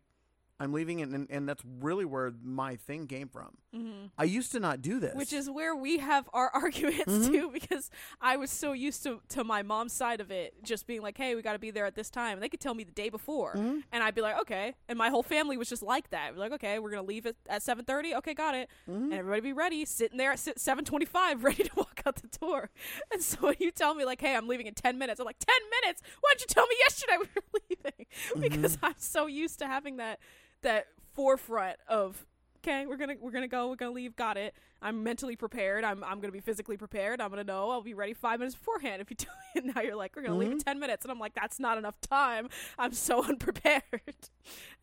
[0.59, 3.57] I'm leaving, and and, and that's really where my thing came from.
[3.75, 4.05] Mm-hmm.
[4.17, 7.27] I used to not do this, Which is where we have our arguments Mhm.
[7.31, 7.91] too, because
[8.21, 11.35] I was so used to to my mom's side of it, just being like, "Hey,
[11.35, 13.09] we got to be there at this time," and they could tell me the day
[13.09, 13.83] before, Mhm.
[13.91, 16.33] and I'd be like, "Okay," and my whole family was just like that.
[16.33, 18.15] We're like, "Okay, we're gonna leave at at seven thirty.
[18.15, 18.95] Okay, got it." Mhm.
[19.03, 22.29] And everybody be ready, sitting there at seven twenty five, ready to walk out the
[22.39, 22.71] door.
[23.11, 25.37] And so when you tell me like, "Hey, I'm leaving in ten minutes," I'm like,
[25.39, 26.01] 10 minutes?
[26.21, 28.05] Why didn't you tell me yesterday we were leaving?"
[28.41, 30.19] because I'm so used to having that
[30.61, 32.25] that forefront of
[32.57, 34.53] okay we're gonna we're gonna go we're gonna leave got it.
[34.81, 35.83] I'm mentally prepared.
[35.83, 37.21] I'm i'm gonna be physically prepared.
[37.21, 39.95] I'm gonna know i'll be ready five minutes beforehand if you do and now you're
[39.95, 41.03] like we're gonna leave in 10 minutes.
[41.05, 42.49] And i'm like that's not enough time.
[42.77, 43.81] I'm so unprepared.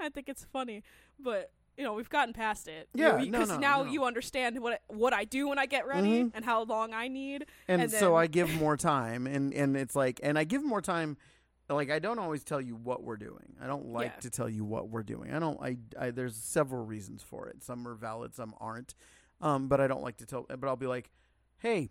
[0.01, 0.83] I think it's funny
[1.21, 2.89] but you know we've gotten past it.
[2.95, 3.91] Yeah, no, because no, now no.
[3.91, 6.31] you understand what what i do when i get ready Mhm.
[6.35, 9.77] and how long i need and, And so then- I give more time, and and
[9.77, 11.17] it's like, and I give more time.
[11.69, 13.57] Like I don't always tell you what we're doing.
[13.63, 14.21] I don't like Yeah.
[14.21, 15.33] to tell you what we're doing.
[15.33, 15.59] I don't.
[15.61, 17.63] I, I there's several reasons for it.
[17.63, 18.95] Some are valid, some aren't.
[19.41, 20.47] Um, but I don't like to tell.
[20.49, 21.11] But I'll be like,
[21.59, 21.91] hey.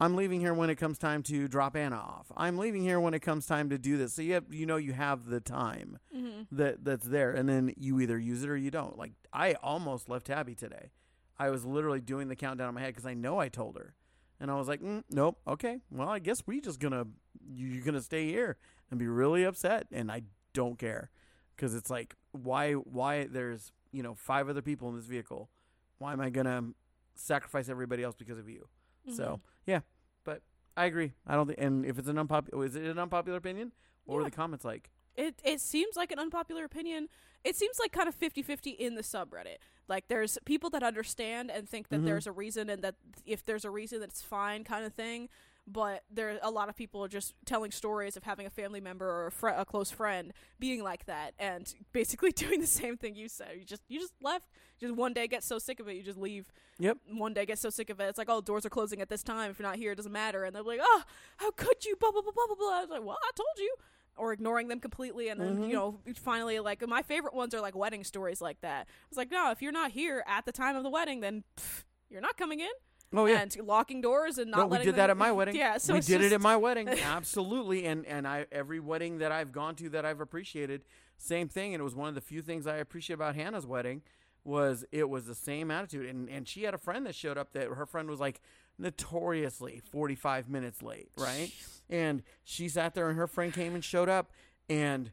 [0.00, 2.30] I'm leaving here when it comes time to drop Anna off.
[2.36, 4.14] I'm leaving here when it comes time to do this.
[4.14, 6.42] So you have, you know, you have the time mm-hmm.
[6.52, 8.96] that that's there, and then you either use it or you don't.
[8.96, 10.92] Like I almost left Tabby today.
[11.36, 13.94] I was literally doing the countdown in my head because I know I told her.
[14.40, 15.38] And I was like, mm, nope.
[15.48, 15.80] Okay.
[15.90, 17.06] Well, I guess we just gonna
[17.48, 18.56] you're gonna stay here
[18.90, 20.22] and be really upset, and I
[20.52, 21.10] don't care
[21.56, 25.50] because it's like why why there's you know five other people in this vehicle.
[25.98, 26.72] Why am I gonna
[27.14, 28.68] sacrifice everybody else because of you?
[29.10, 29.40] So Mhm.
[29.66, 29.80] yeah,
[30.24, 30.42] but
[30.76, 31.14] I agree.
[31.26, 31.58] I don't think.
[31.60, 33.72] And if it's an unpopular, is it an unpopular opinion?
[34.04, 34.28] What were Yeah.
[34.30, 34.90] the comments like?
[35.16, 37.08] it it seems like an unpopular opinion.
[37.42, 39.56] It seems like kind of 50-50 in the subreddit.
[39.88, 42.04] Like there's people that understand and think that Mhm.
[42.04, 42.94] there's a reason and that
[43.26, 45.28] if there's a reason that it's fine kind of thing.
[45.70, 49.06] But there a lot of people are just telling stories of having a family member
[49.08, 53.14] or a, fr- a close friend being like that and basically doing the same thing
[53.14, 53.50] you said.
[53.58, 54.48] You just you just left.
[54.80, 56.50] Just one day get so sick of it, you just leave.
[56.78, 56.98] Yep.
[57.12, 59.22] One day get so sick of it, it's like, oh, doors are closing at this
[59.24, 59.50] time.
[59.50, 60.44] If you're not here, it doesn't matter.
[60.44, 61.02] And they're like, oh,
[61.38, 61.96] how could you?
[61.96, 62.78] Blah blah blah blah blah blah.
[62.78, 63.74] I was like, well, I told you
[64.16, 65.68] or ignoring them completely and then Mhm.
[65.68, 69.30] you know finally like my favorite ones are like wedding stories like that it's like
[69.30, 72.36] no if you're not here at the time of the wedding then pff, you're not
[72.36, 72.66] coming in
[73.14, 73.40] Oh yeah.
[73.40, 75.54] and locking doors and not No, we did that at my wedding.
[75.56, 76.88] yeah so we did it at my wedding.
[77.04, 77.86] Absolutely.
[77.86, 80.82] And and I every wedding that I've gone to that I've appreciated,
[81.16, 81.74] same thing.
[81.74, 84.02] And it was one of the few things I appreciate about Hannah's wedding
[84.44, 86.06] was it was the same attitude.
[86.06, 88.40] And and she had a friend that showed up that her friend was like
[88.78, 91.50] notoriously 45 minutes late, right?
[91.90, 94.30] And she sat there and her friend came and showed up
[94.68, 95.10] and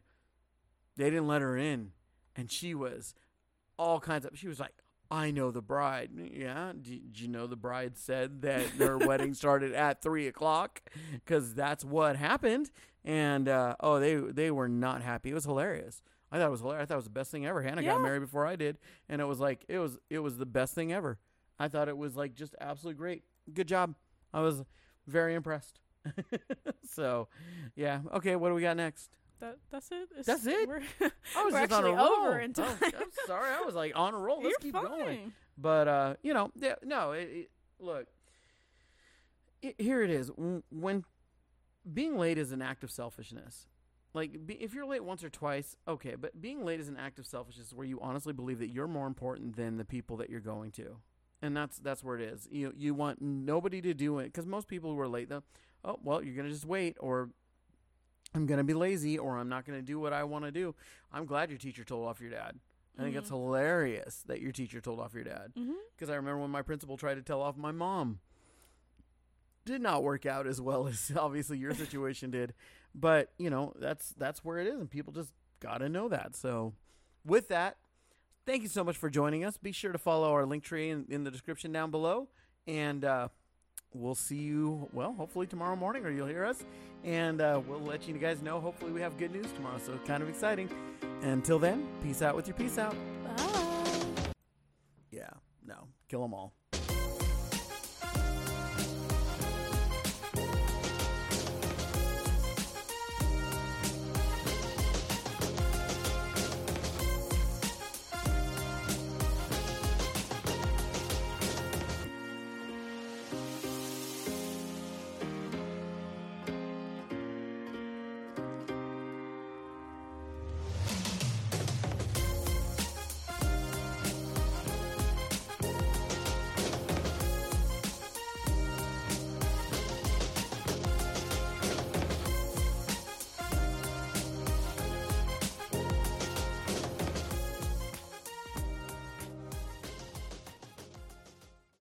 [0.96, 1.92] they didn't let her in.
[2.36, 3.14] And she was
[3.78, 4.74] all kinds of she was like
[5.10, 6.10] I know the bride.
[6.32, 6.72] Yeah.
[6.80, 10.82] Did you know the bride said that their wedding started at three o'clock?
[11.12, 12.70] Because that's what happened.
[13.04, 15.30] And uh, oh, they they were not happy.
[15.30, 16.02] It was hilarious.
[16.32, 16.82] I thought it was hilarious.
[16.82, 17.62] I thought it was the best thing ever.
[17.62, 18.78] Hannah got married before I did,
[19.08, 21.18] and it was like it was it was the best thing ever.
[21.58, 23.22] I thought it was like just absolutely great.
[23.52, 23.94] Good job.
[24.34, 24.64] I was
[25.06, 25.78] very impressed.
[26.90, 27.28] so,
[27.74, 28.00] yeah.
[28.14, 29.10] Okay, what do we got next?
[29.40, 30.68] That, that's it It's- That's it?
[30.68, 30.80] we're,
[31.36, 32.08] I was just on a actually roll.
[32.26, 33.50] over in Oh, I'm sorry.
[33.52, 34.42] I was like on a roll.
[34.42, 34.84] Let's you're keep fine.
[34.86, 35.32] going.
[35.58, 37.12] But uh, you know, yeah, no.
[37.12, 38.06] It, it, look,
[39.64, 40.30] i here it is.
[40.70, 41.04] When
[41.92, 43.66] being late is an act of selfishness.
[44.14, 46.14] Like, be, if you're late once or twice, okay.
[46.14, 49.06] But being late is an act of selfishness where you honestly believe that you're more
[49.06, 50.96] important than the people that you're going to,
[51.42, 52.48] and that's that's where it is.
[52.50, 55.42] You you want nobody to do it because most people who are late, though,
[55.84, 57.30] oh well, you're gonna just wait or.
[58.36, 60.74] I'm gonna be lazy, or I'm not gonna do what I want to do.
[61.12, 62.58] I'm glad your teacher told off your dad.
[62.98, 63.32] I think it's Mhm.
[63.32, 65.52] hilarious that your teacher told off your dad.
[65.56, 65.72] mm-hmm.
[65.94, 68.20] Because I remember when my principal tried to tell off my mom.
[69.64, 72.54] Did not work out as well as obviously your situation did.
[72.94, 76.36] But, you know, that's that's where it is and people just gotta know that.
[76.36, 76.72] So
[77.24, 77.76] with that,
[78.46, 79.56] thank you so much for joining us.
[79.56, 82.28] Be sure to follow our link tree in, in the description down below.
[82.66, 83.28] And uh,
[84.00, 86.64] we'll see you well, hopefully tomorrow morning or you'll hear us.
[87.04, 88.60] And uh, we'll let you guys know.
[88.60, 89.78] Hopefully we have good news tomorrow.
[89.78, 90.68] So kind of exciting.
[91.22, 92.94] Until then, peace out with your peace out.
[93.24, 94.32] bye
[95.10, 95.30] Yeah,
[95.66, 96.52] no, kill them all.